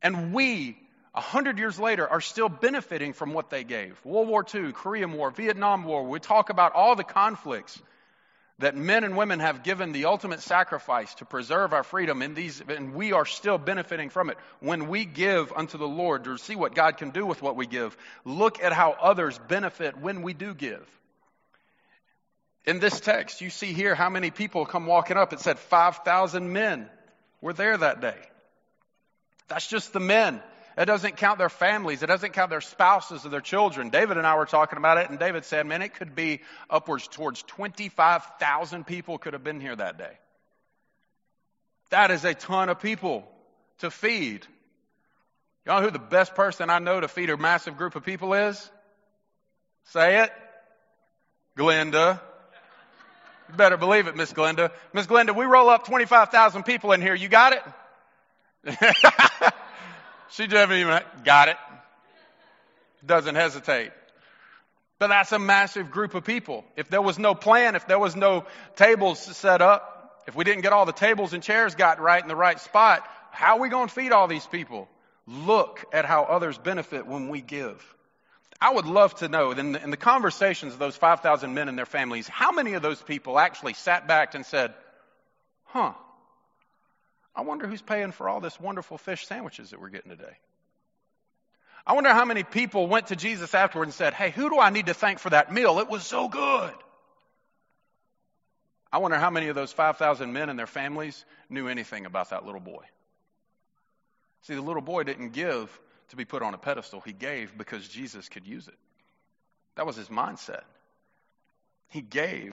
And 0.02 0.34
we 0.34 0.78
a 1.14 1.22
hundred 1.22 1.58
years 1.58 1.80
later, 1.80 2.08
are 2.08 2.22
still 2.22 2.50
benefiting 2.50 3.14
from 3.14 3.34
what 3.34 3.50
they 3.50 3.64
gave. 3.64 4.00
World 4.06 4.28
War 4.28 4.46
II, 4.54 4.72
Korean 4.74 5.14
War, 5.14 5.32
Vietnam 5.32 5.84
War. 5.84 6.04
We 6.04 6.20
talk 6.20 6.50
about 6.50 6.74
all 6.74 6.96
the 6.96 7.04
conflicts 7.04 7.82
that 8.60 8.76
men 8.76 9.04
and 9.04 9.18
women 9.18 9.40
have 9.40 9.64
given 9.64 9.92
the 9.92 10.06
ultimate 10.06 10.42
sacrifice 10.42 11.14
to 11.16 11.26
preserve 11.26 11.74
our 11.74 11.84
freedom 11.84 12.22
in 12.22 12.36
these, 12.36 12.62
and 12.68 12.94
we 12.94 13.14
are 13.14 13.26
still 13.26 13.58
benefiting 13.58 14.10
from 14.10 14.30
it. 14.30 14.38
When 14.60 14.88
we 14.88 15.06
give 15.06 15.52
unto 15.54 15.78
the 15.78 15.88
Lord 15.88 16.26
to 16.26 16.38
see 16.38 16.56
what 16.56 16.76
God 16.76 16.98
can 16.98 17.10
do 17.12 17.26
with 17.26 17.42
what 17.42 17.56
we 17.56 17.68
give, 17.68 17.98
look 18.24 18.62
at 18.62 18.74
how 18.74 18.92
others 18.92 19.40
benefit 19.48 19.98
when 19.98 20.22
we 20.22 20.34
do 20.34 20.54
give. 20.54 20.99
In 22.66 22.80
this 22.80 23.00
text, 23.00 23.42
you 23.42 23.50
see 23.50 23.74
here 23.74 23.96
how 23.96 24.10
many 24.10 24.32
people 24.32 24.66
come 24.66 24.86
walking 24.86 25.18
up. 25.18 25.34
It 25.34 25.40
said 25.40 25.60
5,000 25.60 26.52
men 26.52 26.90
were 27.42 27.54
there 27.54 27.78
that 27.78 28.02
day. 28.02 28.18
That's 29.48 29.68
just 29.68 29.94
the 29.94 30.00
men. 30.00 30.42
It 30.78 30.86
doesn't 30.86 31.18
count 31.18 31.40
their 31.40 31.50
families. 31.50 32.04
It 32.04 32.08
doesn't 32.08 32.34
count 32.34 32.50
their 32.50 32.62
spouses 32.62 33.26
or 33.26 33.30
their 33.30 33.42
children. 33.42 33.90
David 33.90 34.18
and 34.18 34.26
I 34.26 34.36
were 34.36 34.46
talking 34.46 34.78
about 34.78 34.98
it, 34.98 35.10
and 35.10 35.20
David 35.20 35.46
said, 35.46 35.66
man, 35.66 35.82
it 35.82 35.96
could 35.96 36.16
be 36.16 36.42
upwards 36.70 37.08
towards 37.08 37.42
25,000 37.44 38.86
people 38.86 39.18
could 39.18 39.34
have 39.34 39.44
been 39.44 39.60
here 39.60 39.76
that 39.76 39.98
day. 39.98 40.14
That 41.90 42.12
is 42.12 42.24
a 42.24 42.34
ton 42.34 42.70
of 42.70 42.80
people 42.80 43.28
to 43.80 43.90
feed. 43.90 44.46
You 45.66 45.74
know 45.74 45.82
who 45.82 45.92
the 45.92 46.00
best 46.00 46.36
person 46.36 46.70
I 46.70 46.80
know 46.80 47.00
to 47.00 47.08
feed 47.08 47.30
a 47.30 47.38
massive 47.38 47.78
group 47.78 47.96
of 47.96 48.06
people 48.06 48.34
is? 48.34 48.70
Say 49.86 50.22
it. 50.22 50.32
Glenda. 51.58 52.22
You 53.50 53.56
better 53.56 53.78
believe 53.78 54.08
it, 54.08 54.16
Miss 54.16 54.32
Glenda. 54.32 54.72
Miss 54.94 55.08
Glenda, 55.08 55.36
we 55.36 55.46
roll 55.46 55.70
up 55.70 55.86
25,000 55.86 56.64
people 56.64 56.92
in 56.92 57.02
here. 57.02 57.16
You 57.16 57.30
got 57.30 57.54
it? 58.66 58.74
She 60.32 60.48
doesn't 60.48 60.76
even 60.76 61.00
got 61.24 61.50
it. 61.50 61.58
Doesn't 63.06 63.36
hesitate. 63.36 63.92
But 65.00 65.08
that's 65.08 65.32
a 65.32 65.40
massive 65.40 65.92
group 65.92 66.14
of 66.14 66.26
people. 66.26 66.66
If 66.76 66.90
there 66.90 67.02
was 67.02 67.18
no 67.18 67.34
plan, 67.34 67.76
if 67.76 67.88
there 67.88 68.00
was 68.00 68.16
no 68.16 68.46
tables 68.76 69.20
set 69.20 69.62
up, 69.62 70.24
if 70.28 70.36
we 70.36 70.44
didn't 70.44 70.62
get 70.62 70.74
all 70.74 70.86
the 70.86 70.92
tables 70.92 71.34
and 71.34 71.42
chairs 71.42 71.76
got 71.76 72.00
right 72.00 72.22
in 72.22 72.28
the 72.28 72.36
right 72.36 72.60
spot, 72.60 73.08
how 73.32 73.58
are 73.58 73.62
we 73.62 73.70
going 73.70 73.88
to 73.88 73.94
feed 73.94 74.12
all 74.12 74.28
these 74.28 74.46
people? 74.46 74.88
Look 75.26 75.86
at 75.94 76.06
how 76.06 76.24
others 76.24 76.58
benefit 76.58 77.08
when 77.08 77.30
we 77.30 77.42
give. 77.42 77.84
I 78.62 78.74
would 78.74 78.86
love 78.86 79.16
to 79.16 79.30
know 79.30 79.52
in 79.52 79.72
the, 79.72 79.84
in 79.84 79.90
the 79.90 79.98
conversations 79.98 80.74
of 80.74 80.80
those 80.80 80.96
5,000 80.96 81.54
men 81.54 81.70
and 81.70 81.78
their 81.78 81.86
families, 81.86 82.28
how 82.28 82.52
many 82.52 82.74
of 82.74 82.82
those 82.82 83.02
people 83.02 83.40
actually 83.40 83.74
sat 83.74 84.08
back 84.08 84.36
and 84.36 84.46
said, 84.46 84.74
huh, 85.64 85.94
I 87.36 87.42
wonder 87.42 87.68
who's 87.68 87.82
paying 87.82 88.12
for 88.12 88.28
all 88.28 88.42
this 88.42 88.60
wonderful 88.60 88.98
fish 88.98 89.26
sandwiches 89.28 89.70
that 89.70 89.80
we're 89.80 89.90
getting 89.90 90.12
today. 90.12 90.38
I 91.88 91.94
wonder 91.94 92.14
how 92.14 92.26
many 92.26 92.44
people 92.44 92.88
went 92.88 93.08
to 93.08 93.16
Jesus 93.16 93.56
afterward 93.56 93.86
and 93.86 93.94
said, 93.94 94.14
Hey, 94.14 94.32
who 94.32 94.50
do 94.50 94.60
I 94.60 94.70
need 94.70 94.88
to 94.88 94.94
thank 94.94 95.20
for 95.20 95.30
that 95.30 95.52
meal? 95.52 95.80
It 95.80 95.90
was 95.90 96.06
so 96.06 96.28
good. 96.28 96.74
I 98.92 98.98
wonder 98.98 99.18
how 99.18 99.30
many 99.30 99.48
of 99.48 99.56
those 99.56 99.72
5,000 99.72 100.34
men 100.34 100.50
and 100.50 100.60
their 100.60 100.68
families 100.68 101.24
knew 101.50 101.68
anything 101.68 102.06
about 102.06 102.32
that 102.32 102.46
little 102.46 102.60
boy. 102.60 102.84
See, 104.42 104.56
the 104.56 104.62
little 104.62 104.82
boy 104.82 105.04
didn't 105.04 105.30
give 105.30 105.80
to 106.10 106.16
be 106.16 106.26
put 106.26 106.42
on 106.42 106.54
a 106.54 106.58
pedestal, 106.58 107.02
he 107.02 107.14
gave 107.14 107.58
because 107.58 107.88
Jesus 107.88 108.30
could 108.30 108.48
use 108.48 108.68
it. 108.68 108.78
That 109.76 109.86
was 109.86 109.96
his 109.96 110.10
mindset. 110.10 110.64
He 111.90 112.02
gave 112.02 112.52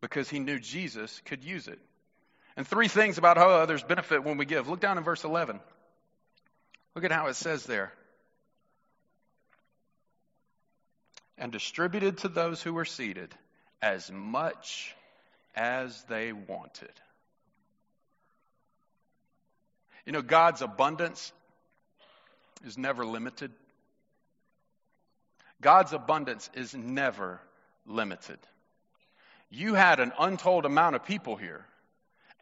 because 0.00 0.28
he 0.28 0.38
knew 0.38 0.58
Jesus 0.58 1.20
could 1.24 1.44
use 1.44 1.68
it. 1.68 1.78
And 2.56 2.66
three 2.66 2.88
things 2.88 3.18
about 3.18 3.36
how 3.36 3.50
others 3.50 3.82
benefit 3.82 4.24
when 4.24 4.36
we 4.36 4.44
give. 4.44 4.68
Look 4.68 4.80
down 4.80 4.98
in 4.98 5.04
verse 5.04 5.24
11. 5.24 5.60
Look 6.94 7.04
at 7.04 7.12
how 7.12 7.28
it 7.28 7.36
says 7.36 7.64
there. 7.64 7.92
And 11.38 11.52
distributed 11.52 12.18
to 12.18 12.28
those 12.28 12.62
who 12.62 12.74
were 12.74 12.84
seated 12.84 13.34
as 13.80 14.10
much 14.12 14.94
as 15.54 16.02
they 16.04 16.32
wanted. 16.32 16.92
You 20.04 20.12
know, 20.12 20.22
God's 20.22 20.60
abundance 20.60 21.32
is 22.64 22.78
never 22.78 23.04
limited. 23.04 23.52
God's 25.60 25.92
abundance 25.92 26.48
is 26.54 26.74
never 26.74 27.40
limited. 27.86 28.38
You 29.50 29.74
had 29.74 30.00
an 30.00 30.12
untold 30.18 30.64
amount 30.64 30.96
of 30.96 31.04
people 31.04 31.36
here 31.36 31.66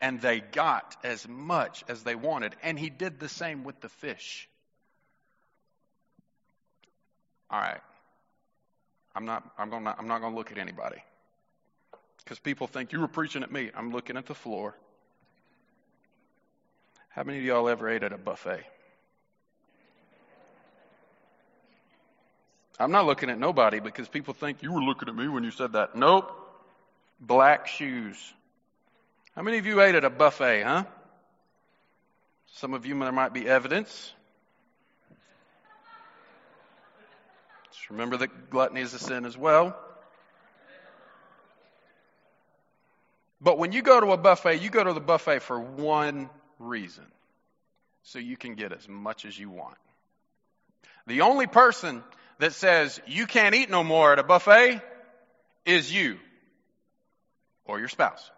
and 0.00 0.20
they 0.20 0.40
got 0.40 0.96
as 1.02 1.26
much 1.26 1.84
as 1.88 2.02
they 2.02 2.14
wanted. 2.14 2.54
And 2.62 2.78
he 2.78 2.90
did 2.90 3.18
the 3.18 3.28
same 3.28 3.64
with 3.64 3.80
the 3.80 3.88
fish. 3.88 4.48
All 7.50 7.60
right. 7.60 7.80
I'm 9.14 9.24
not, 9.24 9.42
I'm, 9.58 9.70
gonna, 9.70 9.94
I'm 9.98 10.06
not 10.06 10.20
going 10.20 10.32
to 10.32 10.38
look 10.38 10.52
at 10.52 10.58
anybody. 10.58 11.02
Because 12.22 12.38
people 12.38 12.66
think 12.66 12.92
you 12.92 13.00
were 13.00 13.08
preaching 13.08 13.42
at 13.42 13.50
me. 13.50 13.70
I'm 13.74 13.90
looking 13.90 14.16
at 14.16 14.26
the 14.26 14.34
floor. 14.34 14.76
How 17.08 17.24
many 17.24 17.38
of 17.38 17.44
y'all 17.44 17.68
ever 17.68 17.88
ate 17.88 18.02
at 18.02 18.12
a 18.12 18.18
buffet? 18.18 18.64
I'm 22.78 22.92
not 22.92 23.06
looking 23.06 23.28
at 23.28 23.38
nobody 23.38 23.80
because 23.80 24.08
people 24.08 24.34
think 24.34 24.62
you 24.62 24.72
were 24.72 24.82
looking 24.82 25.08
at 25.08 25.16
me 25.16 25.26
when 25.26 25.42
you 25.42 25.50
said 25.50 25.72
that. 25.72 25.96
Nope. 25.96 26.32
Black 27.20 27.66
shoes. 27.66 28.16
How 29.34 29.42
many 29.42 29.58
of 29.58 29.66
you 29.66 29.80
ate 29.80 29.94
at 29.94 30.04
a 30.04 30.10
buffet, 30.10 30.62
huh? 30.62 30.84
Some 32.54 32.74
of 32.74 32.86
you, 32.86 32.98
there 32.98 33.12
might 33.12 33.32
be 33.32 33.48
evidence. 33.48 34.12
Just 37.72 37.90
remember 37.90 38.16
that 38.18 38.50
gluttony 38.50 38.80
is 38.80 38.94
a 38.94 38.98
sin 38.98 39.24
as 39.24 39.36
well. 39.36 39.76
But 43.40 43.58
when 43.58 43.72
you 43.72 43.82
go 43.82 44.00
to 44.00 44.12
a 44.12 44.16
buffet, 44.16 44.60
you 44.60 44.70
go 44.70 44.82
to 44.82 44.92
the 44.92 45.00
buffet 45.00 45.40
for 45.40 45.58
one 45.58 46.28
reason 46.58 47.04
so 48.02 48.18
you 48.18 48.36
can 48.36 48.54
get 48.54 48.72
as 48.72 48.88
much 48.88 49.24
as 49.24 49.38
you 49.38 49.50
want. 49.50 49.76
The 51.06 51.20
only 51.20 51.46
person 51.46 52.02
that 52.38 52.54
says 52.54 53.00
you 53.06 53.26
can't 53.26 53.54
eat 53.54 53.70
no 53.70 53.84
more 53.84 54.12
at 54.12 54.18
a 54.18 54.22
buffet 54.22 54.80
is 55.66 55.92
you 55.92 56.18
or 57.64 57.78
your 57.78 57.88
spouse. 57.88 58.30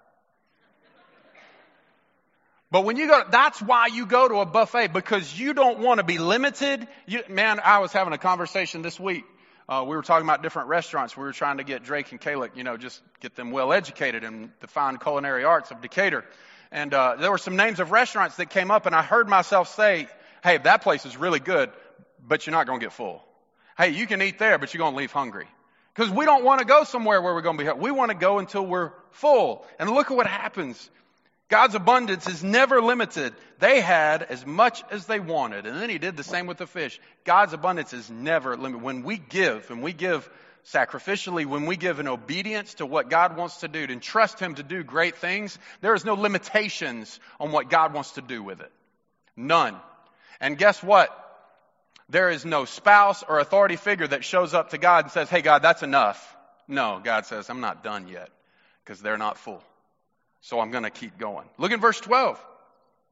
But 2.72 2.84
when 2.84 2.96
you 2.96 3.08
go, 3.08 3.22
that's 3.28 3.60
why 3.60 3.86
you 3.88 4.06
go 4.06 4.28
to 4.28 4.36
a 4.36 4.46
buffet 4.46 4.92
because 4.92 5.38
you 5.38 5.54
don't 5.54 5.80
want 5.80 5.98
to 5.98 6.04
be 6.04 6.18
limited. 6.18 6.86
You, 7.06 7.22
man, 7.28 7.60
I 7.62 7.80
was 7.80 7.92
having 7.92 8.12
a 8.12 8.18
conversation 8.18 8.82
this 8.82 8.98
week. 8.98 9.24
Uh, 9.68 9.84
we 9.86 9.96
were 9.96 10.02
talking 10.02 10.26
about 10.26 10.42
different 10.42 10.68
restaurants. 10.68 11.16
We 11.16 11.24
were 11.24 11.32
trying 11.32 11.58
to 11.58 11.64
get 11.64 11.82
Drake 11.82 12.12
and 12.12 12.20
Kayla, 12.20 12.56
you 12.56 12.64
know, 12.64 12.76
just 12.76 13.00
get 13.20 13.34
them 13.34 13.50
well 13.50 13.72
educated 13.72 14.24
in 14.24 14.52
the 14.60 14.66
fine 14.68 14.98
culinary 14.98 15.44
arts 15.44 15.70
of 15.70 15.80
Decatur. 15.80 16.24
And 16.72 16.94
uh, 16.94 17.16
there 17.16 17.30
were 17.30 17.38
some 17.38 17.56
names 17.56 17.80
of 17.80 17.90
restaurants 17.90 18.36
that 18.36 18.50
came 18.50 18.70
up, 18.70 18.86
and 18.86 18.94
I 18.94 19.02
heard 19.02 19.28
myself 19.28 19.74
say, 19.74 20.08
"Hey, 20.42 20.58
that 20.58 20.82
place 20.82 21.04
is 21.06 21.16
really 21.16 21.40
good, 21.40 21.70
but 22.26 22.46
you're 22.46 22.52
not 22.52 22.66
going 22.66 22.78
to 22.78 22.86
get 22.86 22.92
full. 22.92 23.22
Hey, 23.80 23.90
you 23.90 24.06
can 24.06 24.20
eat 24.20 24.38
there, 24.38 24.58
but 24.58 24.74
you're 24.74 24.80
going 24.80 24.92
to 24.92 24.98
leave 24.98 25.12
hungry." 25.12 25.46
Because 25.94 26.10
we 26.10 26.24
don't 26.24 26.44
want 26.44 26.60
to 26.60 26.66
go 26.66 26.84
somewhere 26.84 27.20
where 27.20 27.34
we're 27.34 27.40
going 27.40 27.58
to 27.58 27.64
be. 27.64 27.80
We 27.80 27.90
want 27.90 28.10
to 28.10 28.16
go 28.16 28.38
until 28.38 28.64
we're 28.64 28.92
full. 29.10 29.66
And 29.78 29.90
look 29.90 30.10
at 30.10 30.16
what 30.16 30.26
happens. 30.26 30.90
God's 31.48 31.74
abundance 31.74 32.28
is 32.28 32.44
never 32.44 32.80
limited. 32.80 33.34
They 33.58 33.80
had 33.80 34.22
as 34.22 34.46
much 34.46 34.82
as 34.92 35.06
they 35.06 35.18
wanted. 35.18 35.66
And 35.66 35.80
then 35.80 35.90
he 35.90 35.98
did 35.98 36.16
the 36.16 36.22
same 36.22 36.46
with 36.46 36.58
the 36.58 36.66
fish. 36.66 37.00
God's 37.24 37.54
abundance 37.54 37.92
is 37.92 38.08
never 38.08 38.56
limited. 38.56 38.82
When 38.82 39.02
we 39.02 39.16
give, 39.18 39.68
and 39.70 39.82
we 39.82 39.92
give 39.92 40.30
sacrificially, 40.64 41.44
when 41.44 41.66
we 41.66 41.76
give 41.76 41.98
in 41.98 42.06
obedience 42.06 42.74
to 42.74 42.86
what 42.86 43.10
God 43.10 43.36
wants 43.36 43.58
to 43.58 43.68
do, 43.68 43.84
and 43.88 44.00
trust 44.00 44.38
him 44.38 44.54
to 44.54 44.62
do 44.62 44.84
great 44.84 45.16
things, 45.16 45.58
there 45.80 45.94
is 45.94 46.04
no 46.04 46.14
limitations 46.14 47.18
on 47.40 47.50
what 47.50 47.68
God 47.68 47.94
wants 47.94 48.12
to 48.12 48.20
do 48.20 48.42
with 48.42 48.60
it. 48.60 48.70
None. 49.36 49.76
And 50.40 50.56
guess 50.56 50.82
what? 50.82 51.10
There 52.10 52.28
is 52.30 52.44
no 52.44 52.64
spouse 52.64 53.22
or 53.22 53.38
authority 53.38 53.76
figure 53.76 54.06
that 54.08 54.24
shows 54.24 54.52
up 54.52 54.70
to 54.70 54.78
God 54.78 55.04
and 55.04 55.12
says, 55.12 55.30
Hey, 55.30 55.42
God, 55.42 55.62
that's 55.62 55.84
enough. 55.84 56.36
No, 56.66 57.00
God 57.02 57.26
says, 57.26 57.48
I'm 57.48 57.60
not 57.60 57.84
done 57.84 58.08
yet 58.08 58.28
because 58.84 59.00
they're 59.00 59.18
not 59.18 59.38
full. 59.38 59.62
So 60.40 60.58
I'm 60.58 60.72
going 60.72 60.84
to 60.84 60.90
keep 60.90 61.18
going. 61.18 61.46
Look 61.56 61.70
in 61.70 61.80
verse 61.80 62.00
12. 62.00 62.44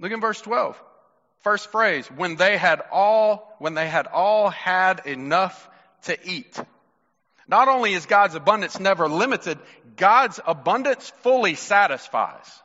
Look 0.01 0.13
in 0.13 0.21
verse 0.21 0.41
12. 0.41 0.81
First 1.41 1.71
phrase, 1.71 2.07
when 2.09 2.37
they 2.37 2.57
had 2.57 2.83
all, 2.91 3.55
when 3.59 3.75
they 3.75 3.89
had 3.89 4.09
all 4.09 4.51
had 4.51 5.07
enough 5.07 5.69
to 6.03 6.19
eat. 6.29 6.59
Not 7.47 7.69
only 7.69 7.95
is 7.95 8.07
God's 8.07 8.35
abundance 8.35 8.81
never 8.81 9.09
limited, 9.09 9.59
God's 9.97 10.41
abundance 10.45 11.11
fully 11.23 11.55
satisfies. 11.55 12.63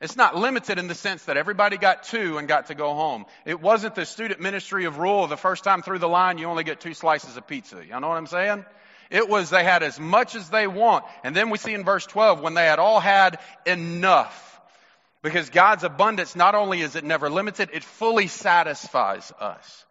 It's 0.00 0.16
not 0.16 0.36
limited 0.36 0.78
in 0.78 0.86
the 0.86 0.94
sense 0.94 1.24
that 1.24 1.36
everybody 1.36 1.76
got 1.76 2.04
two 2.04 2.38
and 2.38 2.46
got 2.46 2.66
to 2.66 2.74
go 2.76 2.94
home. 2.94 3.26
It 3.44 3.60
wasn't 3.60 3.96
the 3.96 4.06
student 4.06 4.40
ministry 4.40 4.84
of 4.84 4.98
rule. 4.98 5.26
The 5.26 5.36
first 5.36 5.64
time 5.64 5.82
through 5.82 5.98
the 5.98 6.08
line, 6.08 6.38
you 6.38 6.46
only 6.46 6.62
get 6.62 6.80
two 6.80 6.94
slices 6.94 7.36
of 7.36 7.48
pizza. 7.48 7.84
You 7.84 7.98
know 7.98 8.08
what 8.08 8.16
I'm 8.16 8.28
saying? 8.28 8.64
It 9.10 9.28
was 9.28 9.50
they 9.50 9.64
had 9.64 9.82
as 9.82 9.98
much 9.98 10.36
as 10.36 10.50
they 10.50 10.68
want. 10.68 11.04
And 11.24 11.34
then 11.34 11.50
we 11.50 11.58
see 11.58 11.74
in 11.74 11.84
verse 11.84 12.06
12 12.06 12.40
when 12.40 12.54
they 12.54 12.66
had 12.66 12.78
all 12.78 13.00
had 13.00 13.40
enough. 13.66 14.44
Because 15.20 15.50
God's 15.50 15.82
abundance, 15.82 16.36
not 16.36 16.54
only 16.54 16.80
is 16.80 16.94
it 16.94 17.02
never 17.02 17.28
limited, 17.28 17.70
it 17.72 17.82
fully 17.82 18.28
satisfies 18.28 19.32
us. 19.40 19.84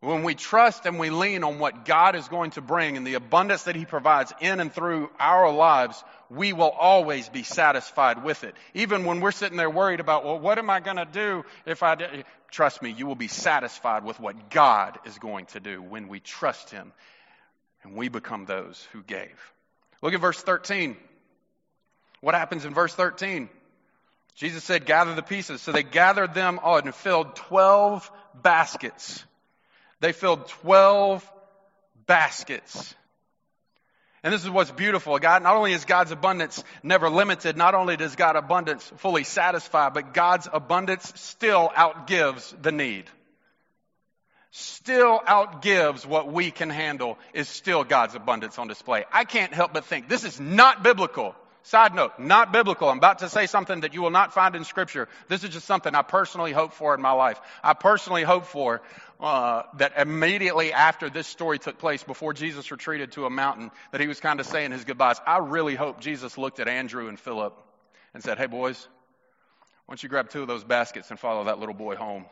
When 0.00 0.22
we 0.24 0.34
trust 0.34 0.84
and 0.84 0.98
we 0.98 1.10
lean 1.10 1.42
on 1.42 1.58
what 1.58 1.84
God 1.84 2.16
is 2.16 2.28
going 2.28 2.50
to 2.52 2.60
bring 2.60 2.96
and 2.96 3.06
the 3.06 3.14
abundance 3.14 3.62
that 3.64 3.76
He 3.76 3.86
provides 3.86 4.32
in 4.40 4.60
and 4.60 4.72
through 4.72 5.10
our 5.18 5.50
lives, 5.50 6.02
we 6.28 6.52
will 6.52 6.70
always 6.70 7.28
be 7.28 7.42
satisfied 7.42 8.22
with 8.22 8.44
it. 8.44 8.54
Even 8.74 9.04
when 9.04 9.20
we're 9.20 9.32
sitting 9.32 9.56
there 9.56 9.70
worried 9.70 10.00
about, 10.00 10.24
well, 10.24 10.38
what 10.38 10.58
am 10.58 10.68
I 10.68 10.80
going 10.80 10.98
to 10.98 11.06
do 11.06 11.44
if 11.64 11.82
I 11.82 11.94
do? 11.94 12.06
Trust 12.50 12.82
me, 12.82 12.90
you 12.90 13.06
will 13.06 13.14
be 13.14 13.28
satisfied 13.28 14.04
with 14.04 14.20
what 14.20 14.50
God 14.50 14.98
is 15.06 15.18
going 15.18 15.46
to 15.46 15.60
do 15.60 15.82
when 15.82 16.08
we 16.08 16.20
trust 16.20 16.70
Him 16.70 16.92
and 17.82 17.94
we 17.94 18.08
become 18.08 18.44
those 18.44 18.86
who 18.92 19.02
gave. 19.02 19.52
Look 20.02 20.14
at 20.14 20.20
verse 20.20 20.40
13. 20.40 20.96
What 22.20 22.34
happens 22.34 22.64
in 22.64 22.74
verse 22.74 22.94
13? 22.94 23.48
Jesus 24.34 24.62
said, 24.62 24.84
gather 24.84 25.14
the 25.14 25.22
pieces. 25.22 25.62
So 25.62 25.72
they 25.72 25.82
gathered 25.82 26.34
them 26.34 26.60
all 26.62 26.76
and 26.76 26.94
filled 26.94 27.36
12 27.36 28.10
baskets. 28.42 29.24
They 30.00 30.12
filled 30.12 30.46
12 30.48 31.28
baskets. 32.06 32.94
And 34.22 34.32
this 34.32 34.42
is 34.42 34.50
what's 34.50 34.72
beautiful. 34.72 35.18
God, 35.18 35.42
not 35.42 35.56
only 35.56 35.72
is 35.72 35.84
God's 35.84 36.10
abundance 36.10 36.62
never 36.82 37.08
limited, 37.08 37.56
not 37.56 37.74
only 37.74 37.96
does 37.96 38.16
God's 38.16 38.38
abundance 38.38 38.82
fully 38.96 39.24
satisfy, 39.24 39.88
but 39.90 40.14
God's 40.14 40.48
abundance 40.52 41.12
still 41.14 41.68
outgives 41.68 42.60
the 42.60 42.72
need. 42.72 43.04
Still 44.50 45.20
outgives 45.20 46.06
what 46.06 46.32
we 46.32 46.50
can 46.50 46.70
handle 46.70 47.18
is 47.34 47.48
still 47.48 47.84
God's 47.84 48.14
abundance 48.14 48.58
on 48.58 48.68
display. 48.68 49.04
I 49.12 49.24
can't 49.24 49.52
help 49.52 49.74
but 49.74 49.84
think 49.84 50.08
this 50.08 50.24
is 50.24 50.40
not 50.40 50.82
biblical. 50.82 51.34
Side 51.66 51.96
note, 51.96 52.12
not 52.20 52.52
biblical. 52.52 52.88
I'm 52.88 52.98
about 52.98 53.18
to 53.18 53.28
say 53.28 53.46
something 53.46 53.80
that 53.80 53.92
you 53.92 54.00
will 54.00 54.10
not 54.10 54.32
find 54.32 54.54
in 54.54 54.62
scripture. 54.62 55.08
This 55.26 55.42
is 55.42 55.50
just 55.50 55.66
something 55.66 55.96
I 55.96 56.02
personally 56.02 56.52
hope 56.52 56.74
for 56.74 56.94
in 56.94 57.02
my 57.02 57.10
life. 57.10 57.40
I 57.60 57.74
personally 57.74 58.22
hope 58.22 58.46
for 58.46 58.82
uh, 59.18 59.62
that 59.78 59.94
immediately 59.98 60.72
after 60.72 61.10
this 61.10 61.26
story 61.26 61.58
took 61.58 61.78
place, 61.78 62.04
before 62.04 62.34
Jesus 62.34 62.70
retreated 62.70 63.10
to 63.12 63.26
a 63.26 63.30
mountain, 63.30 63.72
that 63.90 64.00
he 64.00 64.06
was 64.06 64.20
kind 64.20 64.38
of 64.38 64.46
saying 64.46 64.70
his 64.70 64.84
goodbyes. 64.84 65.20
I 65.26 65.38
really 65.38 65.74
hope 65.74 65.98
Jesus 65.98 66.38
looked 66.38 66.60
at 66.60 66.68
Andrew 66.68 67.08
and 67.08 67.18
Philip 67.18 67.60
and 68.14 68.22
said, 68.22 68.38
Hey 68.38 68.46
boys, 68.46 68.86
why 69.86 69.94
don't 69.94 70.02
you 70.04 70.08
grab 70.08 70.30
two 70.30 70.42
of 70.42 70.46
those 70.46 70.62
baskets 70.62 71.10
and 71.10 71.18
follow 71.18 71.44
that 71.46 71.58
little 71.58 71.74
boy 71.74 71.96
home? 71.96 72.26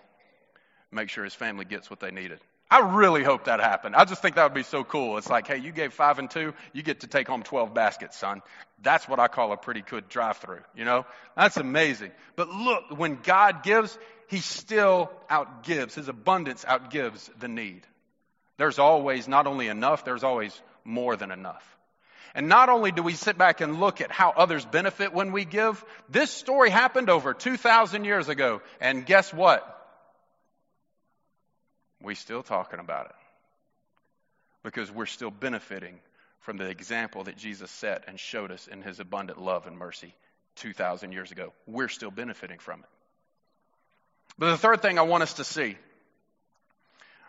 Make 0.92 1.08
sure 1.08 1.24
his 1.24 1.34
family 1.34 1.64
gets 1.64 1.90
what 1.90 1.98
they 1.98 2.12
needed. 2.12 2.38
I 2.70 2.96
really 2.96 3.22
hope 3.22 3.44
that 3.44 3.60
happened. 3.60 3.94
I 3.94 4.04
just 4.04 4.22
think 4.22 4.36
that 4.36 4.44
would 4.44 4.54
be 4.54 4.62
so 4.62 4.84
cool. 4.84 5.18
It's 5.18 5.28
like, 5.28 5.46
hey, 5.46 5.58
you 5.58 5.70
gave 5.70 5.92
five 5.92 6.18
and 6.18 6.30
two, 6.30 6.54
you 6.72 6.82
get 6.82 7.00
to 7.00 7.06
take 7.06 7.28
home 7.28 7.42
12 7.42 7.74
baskets, 7.74 8.18
son. 8.18 8.42
That's 8.82 9.08
what 9.08 9.20
I 9.20 9.28
call 9.28 9.52
a 9.52 9.56
pretty 9.56 9.82
good 9.82 10.08
drive 10.08 10.38
through, 10.38 10.62
you 10.74 10.84
know? 10.84 11.06
That's 11.36 11.56
amazing. 11.56 12.10
But 12.36 12.48
look, 12.48 12.98
when 12.98 13.18
God 13.22 13.62
gives, 13.62 13.96
He 14.28 14.38
still 14.38 15.10
outgives. 15.30 15.94
His 15.94 16.08
abundance 16.08 16.64
outgives 16.64 17.30
the 17.38 17.48
need. 17.48 17.82
There's 18.56 18.78
always 18.78 19.28
not 19.28 19.46
only 19.46 19.68
enough, 19.68 20.04
there's 20.04 20.24
always 20.24 20.60
more 20.84 21.16
than 21.16 21.30
enough. 21.30 21.64
And 22.34 22.48
not 22.48 22.68
only 22.68 22.90
do 22.90 23.02
we 23.02 23.14
sit 23.14 23.38
back 23.38 23.60
and 23.60 23.78
look 23.78 24.00
at 24.00 24.10
how 24.10 24.32
others 24.36 24.64
benefit 24.64 25.12
when 25.12 25.30
we 25.30 25.44
give, 25.44 25.84
this 26.08 26.30
story 26.30 26.68
happened 26.68 27.08
over 27.08 27.32
2,000 27.32 28.04
years 28.04 28.28
ago. 28.28 28.60
And 28.80 29.06
guess 29.06 29.32
what? 29.32 29.73
We 32.04 32.14
still 32.14 32.42
talking 32.42 32.80
about 32.80 33.06
it 33.06 33.16
because 34.62 34.90
we're 34.90 35.06
still 35.06 35.30
benefiting 35.30 35.98
from 36.40 36.56
the 36.56 36.68
example 36.68 37.24
that 37.24 37.36
Jesus 37.36 37.70
set 37.70 38.04
and 38.06 38.18
showed 38.18 38.50
us 38.50 38.66
in 38.66 38.82
his 38.82 39.00
abundant 39.00 39.40
love 39.40 39.66
and 39.66 39.78
mercy 39.78 40.14
2,000 40.56 41.12
years 41.12 41.32
ago. 41.32 41.52
We're 41.66 41.88
still 41.88 42.10
benefiting 42.10 42.58
from 42.58 42.80
it. 42.80 42.88
But 44.38 44.50
the 44.50 44.58
third 44.58 44.82
thing 44.82 44.98
I 44.98 45.02
want 45.02 45.22
us 45.22 45.34
to 45.34 45.44
see 45.44 45.76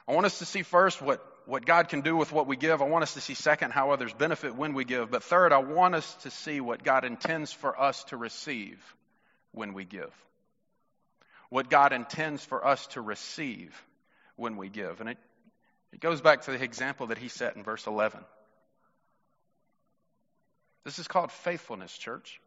I 0.07 0.13
want 0.13 0.25
us 0.27 0.39
to 0.39 0.45
see 0.45 0.61
first 0.61 1.01
what, 1.01 1.25
what 1.45 1.65
God 1.65 1.89
can 1.89 2.01
do 2.01 2.15
with 2.15 2.31
what 2.31 2.45
we 2.45 2.55
give. 2.57 2.81
I 2.81 2.85
want 2.85 3.03
us 3.03 3.15
to 3.15 3.21
see 3.21 3.33
second 3.33 3.71
how 3.71 3.89
others 3.91 4.13
benefit 4.13 4.55
when 4.55 4.73
we 4.73 4.85
give. 4.85 5.09
But 5.09 5.23
third, 5.23 5.51
I 5.51 5.57
want 5.57 5.95
us 5.95 6.13
to 6.21 6.31
see 6.31 6.61
what 6.61 6.83
God 6.83 7.05
intends 7.05 7.51
for 7.51 7.79
us 7.79 8.03
to 8.05 8.17
receive 8.17 8.79
when 9.51 9.73
we 9.73 9.83
give. 9.83 10.13
What 11.49 11.69
God 11.69 11.91
intends 11.91 12.45
for 12.45 12.65
us 12.65 12.85
to 12.87 13.01
receive 13.01 13.73
when 14.35 14.57
we 14.57 14.69
give. 14.69 15.01
And 15.01 15.09
it, 15.09 15.17
it 15.93 15.99
goes 15.99 16.21
back 16.21 16.43
to 16.43 16.51
the 16.51 16.63
example 16.63 17.07
that 17.07 17.17
he 17.17 17.27
set 17.27 17.55
in 17.55 17.63
verse 17.63 17.87
11. 17.87 18.19
This 20.83 20.99
is 20.99 21.07
called 21.07 21.31
faithfulness, 21.31 21.97
church. 21.97 22.39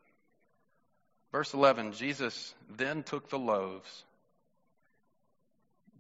Verse 1.33 1.53
11 1.53 1.93
Jesus 1.93 2.55
then 2.77 3.03
took 3.03 3.29
the 3.29 3.39
loaves, 3.39 4.05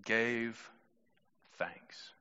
gave 0.05 0.59
thanks. 1.59 2.12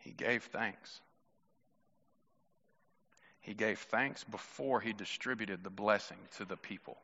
He 0.00 0.10
gave 0.10 0.42
thanks. 0.44 1.00
He 3.40 3.54
gave 3.54 3.78
thanks 3.78 4.24
before 4.24 4.80
he 4.80 4.92
distributed 4.92 5.62
the 5.62 5.70
blessing 5.70 6.18
to 6.36 6.44
the 6.44 6.56
people 6.56 6.98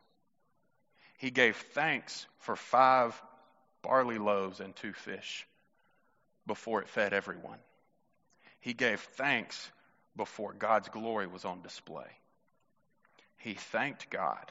he 1.20 1.30
gave 1.30 1.54
thanks 1.74 2.26
for 2.38 2.56
five 2.56 3.14
barley 3.82 4.16
loaves 4.16 4.60
and 4.60 4.74
two 4.74 4.94
fish 4.94 5.46
before 6.46 6.80
it 6.80 6.88
fed 6.88 7.12
everyone. 7.12 7.58
He 8.60 8.72
gave 8.72 9.00
thanks 9.00 9.70
before 10.16 10.54
God's 10.54 10.88
glory 10.88 11.26
was 11.26 11.44
on 11.44 11.60
display. 11.60 12.06
He 13.36 13.52
thanked 13.52 14.08
God 14.08 14.50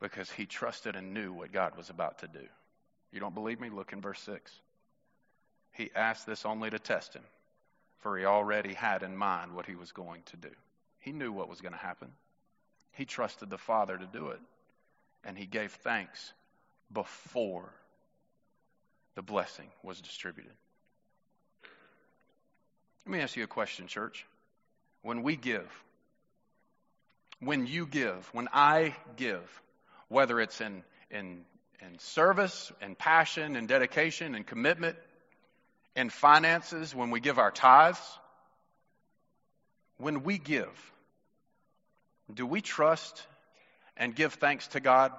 because 0.00 0.28
he 0.32 0.46
trusted 0.46 0.96
and 0.96 1.14
knew 1.14 1.32
what 1.32 1.52
God 1.52 1.76
was 1.76 1.88
about 1.88 2.18
to 2.18 2.26
do. 2.26 2.44
You 3.12 3.20
don't 3.20 3.36
believe 3.36 3.60
me? 3.60 3.70
Look 3.70 3.92
in 3.92 4.00
verse 4.00 4.20
6. 4.22 4.50
He 5.70 5.92
asked 5.94 6.26
this 6.26 6.44
only 6.44 6.70
to 6.70 6.80
test 6.80 7.14
him, 7.14 7.22
for 8.00 8.18
he 8.18 8.24
already 8.24 8.74
had 8.74 9.04
in 9.04 9.16
mind 9.16 9.54
what 9.54 9.66
he 9.66 9.76
was 9.76 9.92
going 9.92 10.22
to 10.26 10.36
do. 10.36 10.50
He 10.98 11.12
knew 11.12 11.30
what 11.30 11.48
was 11.48 11.60
going 11.60 11.74
to 11.74 11.78
happen. 11.78 12.10
He 12.94 13.04
trusted 13.04 13.50
the 13.50 13.58
Father 13.58 13.96
to 13.96 14.06
do 14.06 14.28
it. 14.28 14.40
And 15.24 15.38
he 15.38 15.46
gave 15.46 15.72
thanks 15.72 16.32
before 16.92 17.72
the 19.14 19.22
blessing 19.22 19.66
was 19.82 20.00
distributed. 20.00 20.52
Let 23.06 23.12
me 23.12 23.20
ask 23.20 23.36
you 23.36 23.44
a 23.44 23.48
question, 23.48 23.86
church. 23.86 24.26
When 25.02 25.22
we 25.22 25.36
give, 25.36 25.70
when 27.40 27.66
you 27.66 27.86
give, 27.86 28.28
when 28.32 28.48
I 28.52 28.94
give, 29.16 29.42
whether 30.08 30.40
it's 30.40 30.60
in, 30.60 30.82
in, 31.10 31.44
in 31.80 31.98
service 31.98 32.72
and 32.80 32.98
passion 32.98 33.56
and 33.56 33.68
dedication 33.68 34.34
and 34.34 34.46
commitment, 34.46 34.96
in 35.96 36.10
finances, 36.10 36.94
when 36.94 37.10
we 37.10 37.20
give 37.20 37.38
our 37.38 37.50
tithes, 37.50 38.00
when 39.98 40.22
we 40.22 40.38
give, 40.38 40.92
do 42.32 42.46
we 42.46 42.60
trust 42.60 43.26
and 43.96 44.14
give 44.14 44.34
thanks 44.34 44.66
to 44.68 44.80
God 44.80 45.12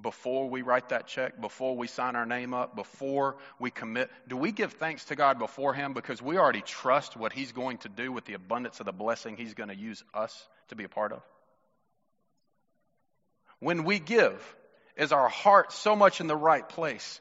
before 0.00 0.48
we 0.48 0.62
write 0.62 0.88
that 0.88 1.06
check, 1.06 1.40
before 1.40 1.76
we 1.76 1.86
sign 1.86 2.16
our 2.16 2.26
name 2.26 2.54
up, 2.54 2.74
before 2.74 3.36
we 3.58 3.70
commit? 3.70 4.10
Do 4.28 4.36
we 4.36 4.52
give 4.52 4.72
thanks 4.74 5.04
to 5.06 5.16
God 5.16 5.38
before 5.38 5.74
Him 5.74 5.92
because 5.92 6.20
we 6.20 6.38
already 6.38 6.62
trust 6.62 7.16
what 7.16 7.32
He's 7.32 7.52
going 7.52 7.78
to 7.78 7.88
do 7.88 8.10
with 8.12 8.24
the 8.24 8.34
abundance 8.34 8.80
of 8.80 8.86
the 8.86 8.92
blessing 8.92 9.36
He's 9.36 9.54
going 9.54 9.68
to 9.68 9.76
use 9.76 10.02
us 10.14 10.48
to 10.68 10.76
be 10.76 10.84
a 10.84 10.88
part 10.88 11.12
of? 11.12 11.22
When 13.60 13.84
we 13.84 13.98
give, 13.98 14.56
is 14.96 15.12
our 15.12 15.28
heart 15.28 15.72
so 15.72 15.94
much 15.94 16.20
in 16.20 16.26
the 16.26 16.36
right 16.36 16.68
place 16.68 17.20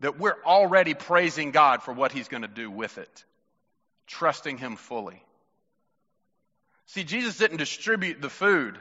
that 0.00 0.18
we're 0.18 0.36
already 0.44 0.94
praising 0.94 1.50
God 1.52 1.82
for 1.82 1.92
what 1.92 2.12
He's 2.12 2.28
going 2.28 2.42
to 2.42 2.48
do 2.48 2.70
with 2.70 2.98
it, 2.98 3.24
trusting 4.06 4.58
Him 4.58 4.76
fully? 4.76 5.22
See, 6.88 7.04
Jesus 7.04 7.36
didn't 7.36 7.58
distribute 7.58 8.20
the 8.20 8.30
food 8.30 8.78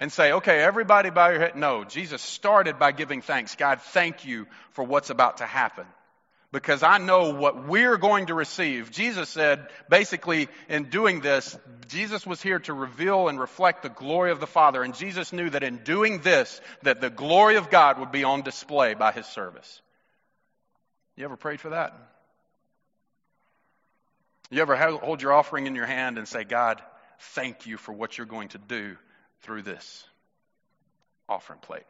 and 0.00 0.10
say, 0.10 0.32
okay, 0.32 0.60
everybody 0.60 1.10
bow 1.10 1.28
your 1.28 1.40
head. 1.40 1.56
No, 1.56 1.84
Jesus 1.84 2.22
started 2.22 2.78
by 2.78 2.92
giving 2.92 3.20
thanks. 3.20 3.56
God, 3.56 3.80
thank 3.80 4.24
you 4.24 4.46
for 4.72 4.84
what's 4.84 5.10
about 5.10 5.38
to 5.38 5.46
happen. 5.46 5.86
Because 6.50 6.82
I 6.82 6.98
know 6.98 7.34
what 7.34 7.66
we're 7.68 7.98
going 7.98 8.26
to 8.26 8.34
receive. 8.34 8.90
Jesus 8.90 9.28
said, 9.28 9.66
basically, 9.90 10.48
in 10.68 10.84
doing 10.84 11.20
this, 11.20 11.58
Jesus 11.88 12.26
was 12.26 12.40
here 12.40 12.60
to 12.60 12.72
reveal 12.72 13.28
and 13.28 13.38
reflect 13.38 13.82
the 13.82 13.88
glory 13.88 14.30
of 14.30 14.40
the 14.40 14.46
Father. 14.46 14.82
And 14.82 14.94
Jesus 14.94 15.32
knew 15.32 15.50
that 15.50 15.62
in 15.62 15.78
doing 15.78 16.20
this, 16.20 16.60
that 16.84 17.00
the 17.00 17.10
glory 17.10 17.56
of 17.56 17.70
God 17.70 17.98
would 17.98 18.12
be 18.12 18.24
on 18.24 18.42
display 18.42 18.94
by 18.94 19.12
his 19.12 19.26
service. 19.26 19.82
You 21.16 21.24
ever 21.24 21.36
prayed 21.36 21.60
for 21.60 21.70
that? 21.70 21.92
You 24.50 24.62
ever 24.62 24.76
hold 24.76 25.20
your 25.20 25.32
offering 25.32 25.66
in 25.66 25.74
your 25.74 25.86
hand 25.86 26.18
and 26.18 26.28
say, 26.28 26.44
God, 26.44 26.80
thank 27.32 27.66
you 27.66 27.76
for 27.76 27.92
what 27.92 28.16
you're 28.16 28.26
going 28.26 28.48
to 28.48 28.58
do 28.58 28.96
through 29.42 29.62
this 29.62 30.04
offering 31.28 31.60
plate. 31.60 31.84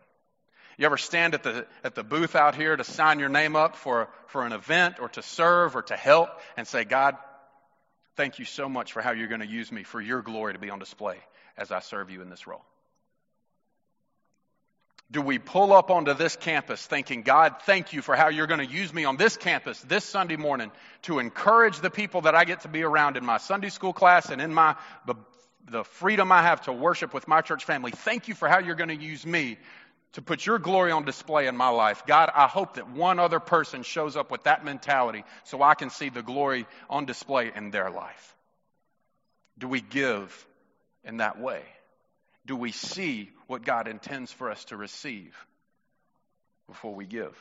You 0.76 0.86
ever 0.86 0.96
stand 0.96 1.34
at 1.34 1.42
the, 1.42 1.66
at 1.84 1.94
the 1.94 2.02
booth 2.02 2.34
out 2.34 2.56
here 2.56 2.76
to 2.76 2.84
sign 2.84 3.20
your 3.20 3.28
name 3.28 3.54
up 3.54 3.76
for, 3.76 4.08
for 4.26 4.44
an 4.44 4.52
event 4.52 4.96
or 5.00 5.08
to 5.10 5.22
serve 5.22 5.76
or 5.76 5.82
to 5.82 5.96
help 5.96 6.30
and 6.56 6.66
say, 6.66 6.84
God, 6.84 7.16
thank 8.16 8.38
you 8.38 8.44
so 8.44 8.68
much 8.68 8.92
for 8.92 9.00
how 9.00 9.12
you're 9.12 9.28
going 9.28 9.40
to 9.40 9.46
use 9.46 9.70
me 9.70 9.84
for 9.84 10.00
your 10.00 10.22
glory 10.22 10.54
to 10.54 10.58
be 10.58 10.70
on 10.70 10.78
display 10.78 11.16
as 11.56 11.70
I 11.70 11.80
serve 11.80 12.10
you 12.10 12.22
in 12.22 12.28
this 12.28 12.46
role? 12.46 12.64
Do 15.14 15.22
we 15.22 15.38
pull 15.38 15.72
up 15.72 15.92
onto 15.92 16.12
this 16.12 16.34
campus 16.34 16.84
thinking, 16.84 17.22
God, 17.22 17.54
thank 17.62 17.92
you 17.92 18.02
for 18.02 18.16
how 18.16 18.30
you're 18.30 18.48
going 18.48 18.66
to 18.66 18.66
use 18.66 18.92
me 18.92 19.04
on 19.04 19.16
this 19.16 19.36
campus 19.36 19.80
this 19.82 20.04
Sunday 20.04 20.34
morning 20.34 20.72
to 21.02 21.20
encourage 21.20 21.78
the 21.78 21.88
people 21.88 22.22
that 22.22 22.34
I 22.34 22.44
get 22.44 22.62
to 22.62 22.68
be 22.68 22.82
around 22.82 23.16
in 23.16 23.24
my 23.24 23.36
Sunday 23.36 23.68
school 23.68 23.92
class 23.92 24.30
and 24.30 24.42
in 24.42 24.52
my, 24.52 24.74
the, 25.06 25.14
the 25.70 25.84
freedom 25.84 26.32
I 26.32 26.42
have 26.42 26.62
to 26.62 26.72
worship 26.72 27.14
with 27.14 27.28
my 27.28 27.42
church 27.42 27.64
family. 27.64 27.92
Thank 27.92 28.26
you 28.26 28.34
for 28.34 28.48
how 28.48 28.58
you're 28.58 28.74
going 28.74 28.88
to 28.88 28.96
use 28.96 29.24
me 29.24 29.56
to 30.14 30.22
put 30.22 30.44
your 30.44 30.58
glory 30.58 30.90
on 30.90 31.04
display 31.04 31.46
in 31.46 31.56
my 31.56 31.68
life. 31.68 32.02
God, 32.08 32.32
I 32.34 32.48
hope 32.48 32.74
that 32.74 32.90
one 32.90 33.20
other 33.20 33.38
person 33.38 33.84
shows 33.84 34.16
up 34.16 34.32
with 34.32 34.42
that 34.42 34.64
mentality 34.64 35.22
so 35.44 35.62
I 35.62 35.76
can 35.76 35.90
see 35.90 36.08
the 36.08 36.24
glory 36.24 36.66
on 36.90 37.04
display 37.04 37.52
in 37.54 37.70
their 37.70 37.88
life. 37.88 38.34
Do 39.58 39.68
we 39.68 39.80
give 39.80 40.44
in 41.04 41.18
that 41.18 41.38
way? 41.38 41.62
do 42.46 42.56
we 42.56 42.72
see 42.72 43.30
what 43.46 43.64
God 43.64 43.88
intends 43.88 44.32
for 44.32 44.50
us 44.50 44.64
to 44.66 44.76
receive 44.76 45.34
before 46.68 46.94
we 46.94 47.06
give? 47.06 47.34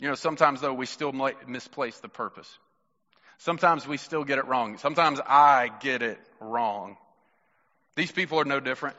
You 0.00 0.08
know, 0.08 0.14
sometimes 0.14 0.60
though 0.60 0.74
we 0.74 0.86
still 0.86 1.12
misplace 1.46 1.98
the 2.00 2.08
purpose. 2.08 2.48
Sometimes 3.38 3.86
we 3.86 3.96
still 3.96 4.24
get 4.24 4.38
it 4.38 4.46
wrong. 4.46 4.78
Sometimes 4.78 5.20
I 5.20 5.70
get 5.80 6.02
it 6.02 6.18
wrong. 6.40 6.96
These 7.96 8.12
people 8.12 8.40
are 8.40 8.44
no 8.44 8.60
different. 8.60 8.96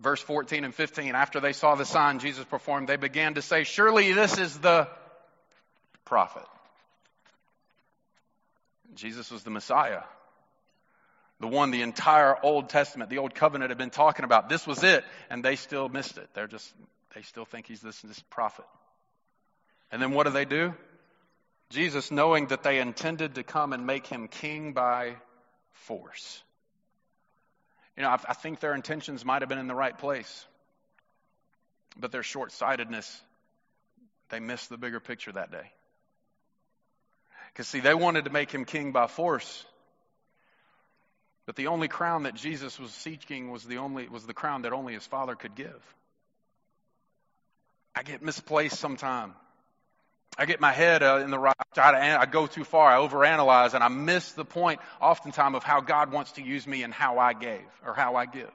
Verse 0.00 0.20
14 0.22 0.64
and 0.64 0.74
15, 0.74 1.14
after 1.14 1.40
they 1.40 1.52
saw 1.52 1.74
the 1.74 1.84
sign 1.84 2.20
Jesus 2.20 2.44
performed, 2.46 2.88
they 2.88 2.96
began 2.96 3.34
to 3.34 3.42
say, 3.42 3.64
Surely 3.64 4.12
this 4.12 4.38
is 4.38 4.58
the 4.58 4.88
prophet. 6.06 6.46
Jesus 8.94 9.30
was 9.30 9.42
the 9.42 9.50
Messiah 9.50 10.02
the 11.40 11.48
one 11.48 11.70
the 11.70 11.82
entire 11.82 12.36
Old 12.42 12.68
Testament, 12.68 13.10
the 13.10 13.18
Old 13.18 13.34
Covenant 13.34 13.70
had 13.70 13.78
been 13.78 13.90
talking 13.90 14.24
about. 14.24 14.48
This 14.48 14.66
was 14.66 14.84
it, 14.84 15.04
and 15.30 15.42
they 15.42 15.56
still 15.56 15.88
missed 15.88 16.18
it. 16.18 16.28
They're 16.34 16.46
just, 16.46 16.70
they 17.14 17.22
still 17.22 17.46
think 17.46 17.66
he's 17.66 17.80
this, 17.80 17.98
this 18.02 18.20
prophet. 18.30 18.66
And 19.90 20.00
then 20.00 20.12
what 20.12 20.26
do 20.26 20.32
they 20.32 20.44
do? 20.44 20.74
Jesus, 21.70 22.10
knowing 22.10 22.48
that 22.48 22.62
they 22.62 22.78
intended 22.78 23.36
to 23.36 23.42
come 23.42 23.72
and 23.72 23.86
make 23.86 24.06
him 24.06 24.28
king 24.28 24.72
by 24.72 25.16
force. 25.72 26.42
You 27.96 28.02
know, 28.02 28.10
I, 28.10 28.18
I 28.28 28.34
think 28.34 28.60
their 28.60 28.74
intentions 28.74 29.24
might 29.24 29.42
have 29.42 29.48
been 29.48 29.58
in 29.58 29.68
the 29.68 29.74
right 29.74 29.96
place, 29.96 30.46
but 31.98 32.12
their 32.12 32.22
short 32.22 32.52
sightedness, 32.52 33.20
they 34.28 34.40
missed 34.40 34.68
the 34.68 34.76
bigger 34.76 35.00
picture 35.00 35.32
that 35.32 35.50
day. 35.50 35.72
Because, 37.52 37.66
see, 37.66 37.80
they 37.80 37.94
wanted 37.94 38.26
to 38.26 38.30
make 38.30 38.50
him 38.50 38.64
king 38.64 38.92
by 38.92 39.06
force. 39.06 39.64
But 41.46 41.56
the 41.56 41.68
only 41.68 41.88
crown 41.88 42.24
that 42.24 42.34
Jesus 42.34 42.78
was 42.78 42.90
seeking 42.92 43.50
was 43.50 43.64
the 43.64 43.78
only 43.78 44.08
was 44.08 44.26
the 44.26 44.34
crown 44.34 44.62
that 44.62 44.72
only 44.72 44.94
his 44.94 45.06
father 45.06 45.34
could 45.34 45.54
give. 45.54 45.82
I 47.94 48.02
get 48.02 48.22
misplaced 48.22 48.78
sometime. 48.78 49.34
I 50.38 50.46
get 50.46 50.60
my 50.60 50.72
head 50.72 51.02
uh, 51.02 51.20
in 51.24 51.30
the 51.30 51.38
right. 51.38 51.56
I, 51.76 52.16
I 52.16 52.26
go 52.26 52.46
too 52.46 52.64
far. 52.64 52.90
I 52.90 53.06
overanalyze, 53.06 53.74
and 53.74 53.82
I 53.82 53.88
miss 53.88 54.32
the 54.32 54.44
point, 54.44 54.80
oftentimes, 55.00 55.56
of 55.56 55.64
how 55.64 55.80
God 55.80 56.12
wants 56.12 56.32
to 56.32 56.42
use 56.42 56.66
me 56.66 56.82
and 56.82 56.94
how 56.94 57.18
I 57.18 57.32
gave 57.32 57.66
or 57.84 57.94
how 57.94 58.14
I 58.14 58.26
give. 58.26 58.50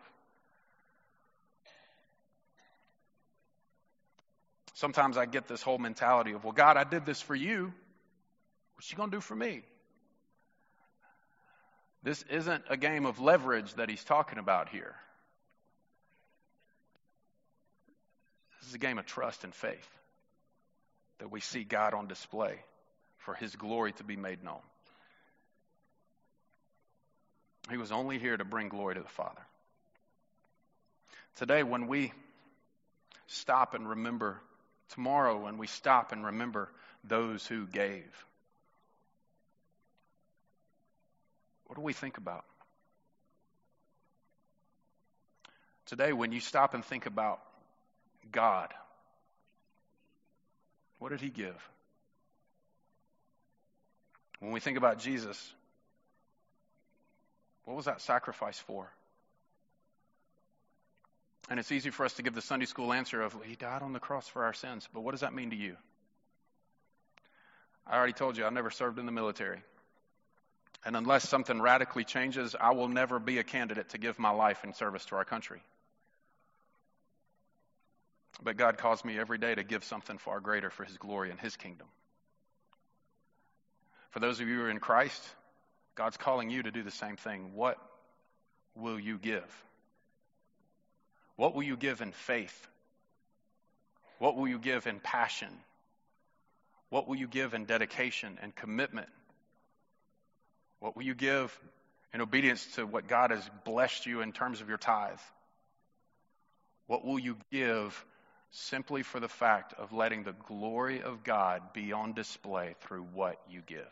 Sometimes 4.74 5.18
I 5.18 5.26
get 5.26 5.48
this 5.48 5.62
whole 5.62 5.78
mentality 5.78 6.32
of, 6.32 6.44
well, 6.44 6.54
God, 6.54 6.76
I 6.76 6.84
did 6.84 7.06
this 7.06 7.22
for 7.22 7.36
you. 7.36 7.74
What's 8.76 8.92
you 8.92 8.98
gonna 8.98 9.12
do 9.12 9.22
for 9.22 9.36
me? 9.36 9.62
This 12.06 12.24
isn't 12.30 12.64
a 12.70 12.78
game 12.78 13.08
of 13.08 13.20
leverage 13.20 13.74
that 13.74 13.90
he's 13.90 14.04
talking 14.04 14.38
about 14.38 14.70
here. 14.70 14.94
This 18.60 18.70
is 18.70 18.76
a 18.76 18.78
game 18.78 19.00
of 19.00 19.08
trust 19.08 19.44
and 19.44 19.54
faith 19.54 19.90
that 21.18 21.32
we 21.32 21.42
see 21.42 21.64
God 21.64 21.96
on 21.96 22.08
display 22.08 22.60
for 23.18 23.34
his 23.34 23.56
glory 23.56 23.92
to 23.94 24.04
be 24.04 24.16
made 24.16 24.44
known. 24.44 24.62
He 27.72 27.78
was 27.78 27.92
only 27.92 28.20
here 28.20 28.38
to 28.38 28.46
bring 28.46 28.70
glory 28.70 28.94
to 28.94 29.02
the 29.02 29.08
Father. 29.08 29.42
Today, 31.38 31.64
when 31.64 31.88
we 31.88 32.14
stop 33.26 33.74
and 33.74 33.90
remember, 33.90 34.40
tomorrow, 34.90 35.42
when 35.42 35.58
we 35.58 35.66
stop 35.66 36.12
and 36.12 36.24
remember 36.24 36.70
those 37.04 37.48
who 37.48 37.66
gave, 37.66 38.06
What 41.66 41.76
do 41.76 41.82
we 41.82 41.94
think 41.94 42.18
about? 42.18 42.46
Today, 45.88 46.14
when 46.14 46.32
you 46.32 46.40
stop 46.40 46.74
and 46.74 46.84
think 46.84 47.06
about 47.06 47.40
God, 48.32 48.74
what 51.00 51.10
did 51.10 51.22
He 51.22 51.30
give? 51.30 51.70
When 54.40 54.52
we 54.52 54.60
think 54.60 54.78
about 54.78 55.00
Jesus, 55.00 55.54
what 57.66 57.76
was 57.76 57.86
that 57.86 58.02
sacrifice 58.02 58.60
for? 58.60 58.92
And 61.50 61.60
it's 61.60 61.72
easy 61.72 61.92
for 61.92 62.06
us 62.06 62.14
to 62.14 62.24
give 62.24 62.34
the 62.34 62.42
Sunday 62.42 62.66
school 62.66 62.92
answer 62.92 63.22
of, 63.22 63.36
He 63.46 63.56
died 63.56 63.84
on 63.84 63.94
the 63.94 64.00
cross 64.00 64.28
for 64.28 64.44
our 64.46 64.54
sins. 64.54 64.88
But 64.94 65.02
what 65.02 65.12
does 65.12 65.22
that 65.22 65.34
mean 65.34 65.52
to 65.52 65.56
you? 65.56 65.76
I 67.86 67.96
already 67.98 68.14
told 68.14 68.38
you, 68.38 68.46
I 68.46 68.50
never 68.50 68.72
served 68.72 68.98
in 68.98 69.06
the 69.06 69.12
military. 69.12 69.60
And 70.86 70.96
unless 70.96 71.28
something 71.28 71.60
radically 71.60 72.04
changes, 72.04 72.56
I 72.60 72.72
will 72.74 72.88
never 72.88 73.18
be 73.18 73.40
a 73.40 73.44
candidate 73.44 73.90
to 73.90 73.98
give 73.98 74.20
my 74.20 74.30
life 74.30 74.64
in 74.64 74.74
service 74.74 75.04
to 75.06 75.16
our 75.16 75.26
country. 75.26 75.62
But 78.44 78.58
God 78.58 78.78
calls 78.78 79.04
me 79.04 79.18
every 79.18 79.40
day 79.40 79.56
to 79.56 79.64
give 79.64 79.84
something 79.84 80.20
far 80.20 80.40
greater 80.40 80.70
for 80.70 80.84
His 80.84 80.98
glory 80.98 81.32
and 81.32 81.40
His 81.40 81.56
kingdom. 81.56 81.88
For 84.12 84.20
those 84.20 84.40
of 84.40 84.48
you 84.48 84.58
who 84.58 84.64
are 84.64 84.70
in 84.70 84.80
Christ, 84.80 85.22
God's 85.96 86.18
calling 86.18 86.52
you 86.52 86.62
to 86.64 86.72
do 86.72 86.84
the 86.84 86.92
same 86.92 87.16
thing. 87.16 87.54
What 87.56 87.78
will 88.76 89.00
you 89.00 89.18
give? 89.18 89.64
What 91.36 91.56
will 91.56 91.64
you 91.64 91.78
give 91.78 92.02
in 92.02 92.12
faith? 92.12 92.68
What 94.20 94.36
will 94.36 94.48
you 94.48 94.60
give 94.60 94.86
in 94.86 95.00
passion? 95.00 95.50
What 96.90 97.08
will 97.08 97.16
you 97.16 97.28
give 97.28 97.54
in 97.54 97.66
dedication 97.66 98.38
and 98.42 98.56
commitment 98.56 99.10
what 100.80 100.96
will 100.96 101.04
you 101.04 101.16
give 101.16 101.58
in 102.14 102.22
obedience 102.22 102.66
to 102.76 102.86
what 102.86 103.08
God 103.08 103.32
has 103.32 103.50
blessed 103.66 104.06
you 104.06 104.22
in 104.22 104.32
terms 104.32 104.62
of 104.62 104.70
your 104.70 104.78
tithe? 104.78 105.20
What 106.88 107.04
will 107.04 107.20
you 107.20 107.38
give 107.52 108.06
simply 108.52 109.04
for 109.04 109.20
the 109.20 109.28
fact 109.28 109.74
of 109.74 109.92
letting 109.92 110.24
the 110.24 110.36
glory 110.48 111.02
of 111.02 111.24
God 111.24 111.74
be 111.74 111.92
on 111.92 112.14
display 112.14 112.76
through 112.82 113.06
what 113.14 113.40
you 113.50 113.62
give? 113.66 113.92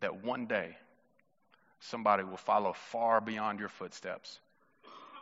That 0.00 0.22
one 0.22 0.46
day 0.46 0.76
somebody 1.80 2.24
will 2.24 2.36
follow 2.36 2.72
far 2.72 3.20
beyond 3.20 3.58
your 3.58 3.68
footsteps, 3.68 4.38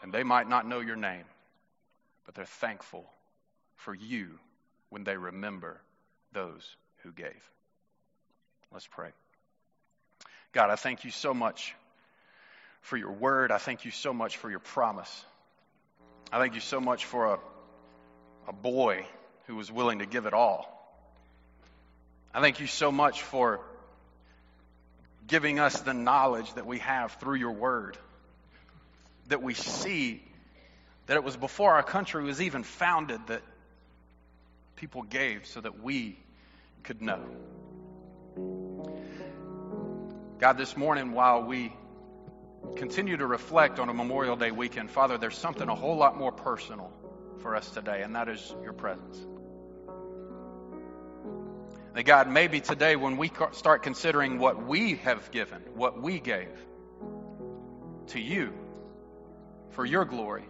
and 0.02 0.12
they 0.12 0.22
might 0.22 0.48
not 0.48 0.66
know 0.66 0.80
your 0.80 0.96
name, 0.96 1.24
but 2.26 2.35
they're 2.35 2.44
thankful 2.44 3.04
for 3.76 3.94
you 3.94 4.38
when 4.88 5.04
they 5.04 5.16
remember 5.16 5.80
those 6.33 6.76
who 7.03 7.13
gave. 7.13 7.51
Let's 8.73 8.87
pray. 8.87 9.11
God, 10.53 10.71
I 10.71 10.77
thank 10.77 11.05
you 11.05 11.11
so 11.11 11.35
much 11.35 11.75
for 12.83 12.97
your 12.97 13.13
word. 13.13 13.53
I 13.53 13.59
thank 13.59 13.85
you 13.85 13.91
so 13.91 14.13
much 14.13 14.37
for 14.37 14.51
your 14.51 14.61
promise. 14.61 15.25
I 16.33 16.39
thank 16.39 16.55
you 16.55 16.61
so 16.61 16.81
much 16.81 17.05
for 17.05 17.35
a, 17.35 17.39
a 18.49 18.53
boy 18.53 19.05
who 19.47 19.57
was 19.57 19.71
willing 19.71 19.99
to 19.99 20.07
give 20.07 20.27
it 20.27 20.33
all. 20.33 20.77
I 22.33 22.41
thank 22.41 22.61
you 22.61 22.67
so 22.67 22.93
much 22.93 23.23
for 23.23 23.61
giving 25.27 25.59
us 25.59 25.81
the 25.81 25.95
knowledge 25.95 26.53
that 26.55 26.67
we 26.67 26.79
have 26.79 27.13
through 27.15 27.37
your 27.37 27.53
word. 27.53 27.97
That 29.29 29.43
we 29.43 29.55
see 29.55 30.23
that 31.07 31.17
it 31.17 31.25
was 31.25 31.37
before 31.37 31.75
our 31.75 31.83
country 31.83 32.23
was 32.23 32.40
even 32.40 32.63
founded 32.63 33.21
that 33.27 33.42
people 34.77 35.03
gave 35.03 35.46
so 35.46 35.61
that 35.61 35.83
we 35.83 36.17
could 36.81 37.02
know. 37.02 37.20
God, 40.38 40.56
this 40.56 40.76
morning, 40.76 41.12
while 41.12 41.42
we 41.42 41.72
continue 42.76 43.16
to 43.16 43.26
reflect 43.26 43.78
on 43.78 43.88
a 43.88 43.94
Memorial 43.94 44.37
Day 44.37 44.50
weekend, 44.50 44.90
Father, 44.90 45.18
there's 45.18 45.37
something 45.37 45.68
a 45.68 45.74
whole 45.74 45.96
lot 45.96 46.16
more 46.16 46.33
personal 46.33 46.90
for 47.40 47.56
us 47.56 47.68
today, 47.70 48.02
and 48.02 48.16
that 48.16 48.28
is 48.28 48.54
your 48.62 48.72
presence. 48.72 49.18
That 51.94 52.04
God, 52.04 52.28
maybe 52.28 52.60
today 52.60 52.96
when 52.96 53.16
we 53.16 53.31
start 53.52 53.83
considering 53.83 54.38
what 54.38 54.66
we 54.66 54.94
have 54.96 55.31
given, 55.31 55.60
what 55.74 56.00
we 56.00 56.20
gave 56.20 56.48
to 58.08 58.20
you 58.20 58.52
for 59.70 59.85
your 59.85 60.04
glory, 60.04 60.44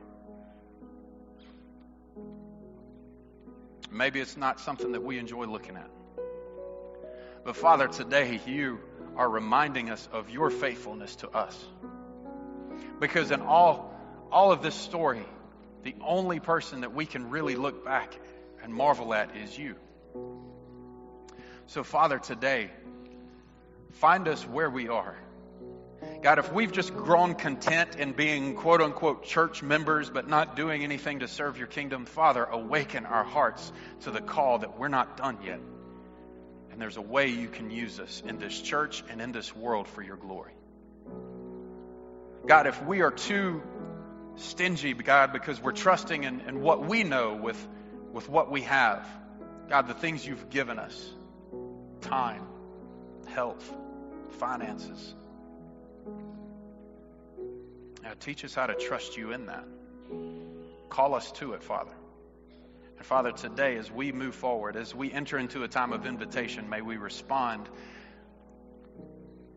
maybe 3.91 4.21
it's 4.21 4.37
not 4.37 4.61
something 4.61 4.93
that 4.93 5.03
we 5.03 5.19
enjoy 5.19 5.47
looking 5.47 5.77
at. 5.77 5.91
But 7.45 7.57
Father, 7.57 7.89
today 7.89 8.41
you 8.47 8.81
are 9.17 9.29
reminding 9.29 9.91
us 9.91 10.09
of 10.13 10.31
your 10.31 10.51
faithfulness 10.51 11.17
to 11.17 11.31
us. 11.31 11.59
Because 13.01 13.31
in 13.31 13.41
all, 13.41 13.95
all 14.31 14.53
of 14.53 14.63
this 14.63 14.75
story, 14.75 15.25
the 15.83 15.95
only 16.03 16.39
person 16.39 16.83
that 16.83 16.95
we 16.95 17.07
can 17.07 17.31
really 17.31 17.57
look 17.57 17.85
back 17.85 18.19
and 18.63 18.75
marvel 18.75 19.15
at 19.15 19.37
is 19.37 19.57
you. 19.57 19.77
So, 21.67 21.83
Father, 21.83 22.19
today, 22.19 22.71
find 23.93 24.29
us 24.29 24.47
where 24.47 24.69
we 24.69 24.89
are. 24.89 25.17
God, 26.23 26.39
if 26.39 26.53
we've 26.53 26.73
just 26.73 26.95
grown 26.95 27.35
content 27.35 27.97
in 27.97 28.13
being 28.13 28.55
quote 28.55 28.81
unquote 28.81 29.25
church 29.25 29.63
members 29.63 30.11
but 30.11 30.29
not 30.29 30.57
doing 30.57 30.85
anything 30.85 31.21
to 31.21 31.29
serve 31.29 31.57
your 31.57 31.67
kingdom, 31.67 32.05
Father, 32.05 32.45
awaken 32.45 33.07
our 33.07 33.25
hearts 33.25 33.73
to 34.03 34.11
the 34.11 34.21
call 34.21 34.59
that 34.59 34.79
we're 34.79 34.89
not 34.89 35.17
done 35.17 35.39
yet. 35.45 35.61
And 36.71 36.81
there's 36.81 36.97
a 36.97 37.03
way 37.03 37.29
you 37.29 37.49
can 37.49 37.71
use 37.71 37.99
us 37.99 38.23
in 38.27 38.39
this 38.39 38.59
church 38.61 39.03
and 39.11 39.21
in 39.21 39.33
this 39.33 39.55
world 39.55 39.89
for 39.89 40.03
your 40.03 40.17
glory. 40.17 40.53
God, 42.47 42.67
if 42.67 42.83
we 42.85 43.03
are 43.03 43.11
too 43.11 43.63
stingy, 44.37 44.95
God, 44.95 45.33
because 45.33 45.61
we're 45.61 45.73
trusting 45.73 46.25
in, 46.25 46.41
in 46.41 46.63
what 46.63 46.87
we 46.87 47.05
know 47.05 47.35
with, 47.35 47.69
with 48.13 48.29
what 48.29 48.51
we 48.51 48.63
have, 48.63 49.07
God, 49.69 49.89
the 49.89 49.95
things 49.95 50.27
you've 50.27 50.51
given 50.51 50.79
us 50.79 51.13
time, 52.01 52.47
health, 53.29 53.63
finances. 54.39 55.15
Now, 58.03 58.13
teach 58.19 58.45
us 58.45 58.55
how 58.55 58.67
to 58.67 58.75
trust 58.75 59.17
you 59.17 59.33
in 59.33 59.47
that. 59.47 59.65
Call 60.89 61.15
us 61.15 61.31
to 61.33 61.53
it, 61.53 61.63
Father. 61.63 61.93
And 63.01 63.07
Father, 63.07 63.33
today, 63.33 63.79
as 63.79 63.91
we 63.91 64.13
move 64.13 64.35
forward, 64.35 64.77
as 64.77 64.95
we 64.95 65.11
enter 65.11 65.39
into 65.39 65.63
a 65.63 65.69
time 65.69 65.95
of 65.95 66.05
invitation, 66.05 66.69
may 66.69 66.83
we 66.83 66.99
respond 66.99 67.67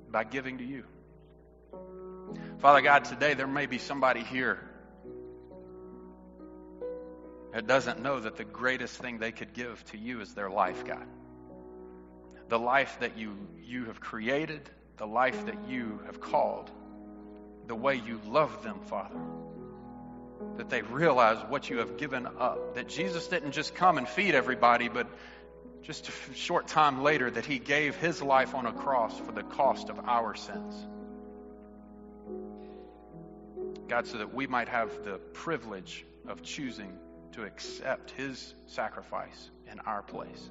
by 0.10 0.24
giving 0.24 0.60
to 0.60 0.64
you. 0.64 0.86
Father 2.60 2.80
God, 2.80 3.04
today 3.04 3.34
there 3.34 3.46
may 3.46 3.66
be 3.66 3.80
somebody 3.80 4.22
here 4.22 4.62
that 7.52 7.68
doesn't 7.68 8.02
know 8.02 8.22
that 8.22 8.38
the 8.38 8.46
greatest 8.46 8.98
thing 9.00 9.18
they 9.18 9.34
could 9.34 9.52
give 9.52 9.84
to 9.88 9.98
you 9.98 10.22
is 10.22 10.34
their 10.34 10.50
life, 10.50 10.86
God. 10.86 11.06
The 12.48 12.58
life 12.58 12.96
that 13.02 13.18
you, 13.18 13.36
you 13.62 13.84
have 13.88 14.00
created, 14.00 14.70
the 14.96 15.06
life 15.06 15.48
that 15.48 15.68
you 15.68 16.00
have 16.06 16.22
called, 16.22 16.72
the 17.68 17.76
way 17.76 17.96
you 17.96 18.22
love 18.26 18.64
them, 18.64 18.80
Father. 18.86 19.20
That 20.58 20.70
they 20.70 20.82
realize 20.82 21.38
what 21.50 21.70
you 21.70 21.80
have 21.80 21.98
given 21.98 22.28
up. 22.28 22.76
That 22.76 22.88
Jesus 22.88 23.28
didn't 23.28 23.52
just 23.52 23.76
come 23.76 23.98
and 23.98 24.08
feed 24.08 24.36
everybody, 24.36 24.88
but 24.88 25.08
just 25.82 26.08
a 26.08 26.34
short 26.34 26.68
time 26.68 27.04
later, 27.04 27.30
that 27.30 27.46
he 27.46 27.60
gave 27.60 27.96
his 27.98 28.22
life 28.22 28.56
on 28.56 28.66
a 28.66 28.72
cross 28.72 29.20
for 29.20 29.32
the 29.32 29.44
cost 29.44 29.90
of 29.90 30.00
our 30.08 30.34
sins. 30.36 30.76
God, 33.88 34.08
so 34.08 34.18
that 34.20 34.34
we 34.34 34.48
might 34.48 34.70
have 34.70 35.04
the 35.04 35.18
privilege 35.34 36.06
of 36.28 36.42
choosing 36.42 36.98
to 37.34 37.44
accept 37.44 38.12
his 38.12 38.56
sacrifice 38.68 39.52
in 39.72 39.80
our 39.82 40.02
place. 40.02 40.50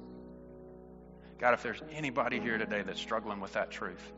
God, 1.39 1.55
if 1.55 1.63
there's 1.63 1.81
anybody 1.91 2.39
here 2.39 2.57
today 2.57 2.83
that's 2.83 3.01
struggling 3.01 3.39
with 3.41 3.53
that 3.53 3.71
truth, 3.71 4.13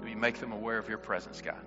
do 0.00 0.06
you 0.06 0.16
make 0.16 0.38
them 0.38 0.52
aware 0.52 0.78
of 0.78 0.88
your 0.88 0.98
presence, 0.98 1.40
God? 1.40 1.64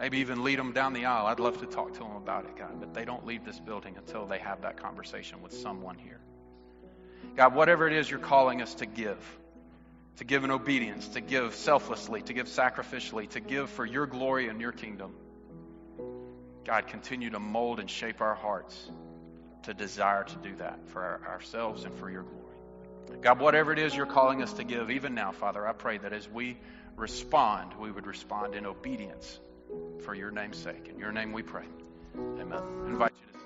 Maybe 0.00 0.18
even 0.20 0.42
lead 0.42 0.58
them 0.58 0.72
down 0.72 0.94
the 0.94 1.04
aisle. 1.04 1.26
I'd 1.26 1.40
love 1.40 1.60
to 1.60 1.66
talk 1.66 1.92
to 1.92 1.98
them 1.98 2.16
about 2.16 2.46
it, 2.46 2.56
God, 2.56 2.80
but 2.80 2.94
they 2.94 3.04
don't 3.04 3.26
leave 3.26 3.44
this 3.44 3.60
building 3.60 3.96
until 3.98 4.24
they 4.24 4.38
have 4.38 4.62
that 4.62 4.78
conversation 4.78 5.42
with 5.42 5.52
someone 5.52 5.98
here. 5.98 6.18
God, 7.36 7.54
whatever 7.54 7.86
it 7.86 7.92
is 7.92 8.10
you're 8.10 8.18
calling 8.18 8.62
us 8.62 8.72
to 8.76 8.86
give, 8.86 9.18
to 10.16 10.24
give 10.24 10.42
in 10.42 10.50
obedience, 10.50 11.06
to 11.08 11.20
give 11.20 11.54
selflessly, 11.54 12.22
to 12.22 12.32
give 12.32 12.46
sacrificially, 12.46 13.28
to 13.30 13.40
give 13.40 13.68
for 13.68 13.84
your 13.84 14.06
glory 14.06 14.48
and 14.48 14.58
your 14.58 14.72
kingdom. 14.72 15.12
God, 16.64 16.86
continue 16.86 17.28
to 17.28 17.38
mold 17.38 17.78
and 17.78 17.90
shape 17.90 18.22
our 18.22 18.34
hearts 18.34 18.90
to 19.64 19.74
desire 19.74 20.24
to 20.24 20.36
do 20.36 20.56
that 20.56 20.78
for 20.88 21.02
our, 21.02 21.34
ourselves 21.34 21.84
and 21.84 21.94
for 21.96 22.10
your 22.10 22.22
glory. 22.22 23.20
God, 23.20 23.38
whatever 23.38 23.70
it 23.70 23.78
is 23.78 23.94
you're 23.94 24.06
calling 24.06 24.42
us 24.42 24.54
to 24.54 24.64
give, 24.64 24.90
even 24.90 25.14
now, 25.14 25.32
Father, 25.32 25.66
I 25.66 25.74
pray 25.74 25.98
that 25.98 26.14
as 26.14 26.26
we 26.26 26.56
respond, 26.96 27.74
we 27.78 27.90
would 27.90 28.06
respond 28.06 28.54
in 28.54 28.64
obedience 28.64 29.38
for 30.00 30.14
your 30.14 30.30
name's 30.30 30.56
sake. 30.56 30.88
In 30.92 30.98
your 30.98 31.12
name 31.12 31.32
we 31.32 31.42
pray. 31.42 31.64
Amen. 32.16 32.52
I 32.52 32.86
invite 32.88 33.12
you 33.20 33.32
to 33.32 33.39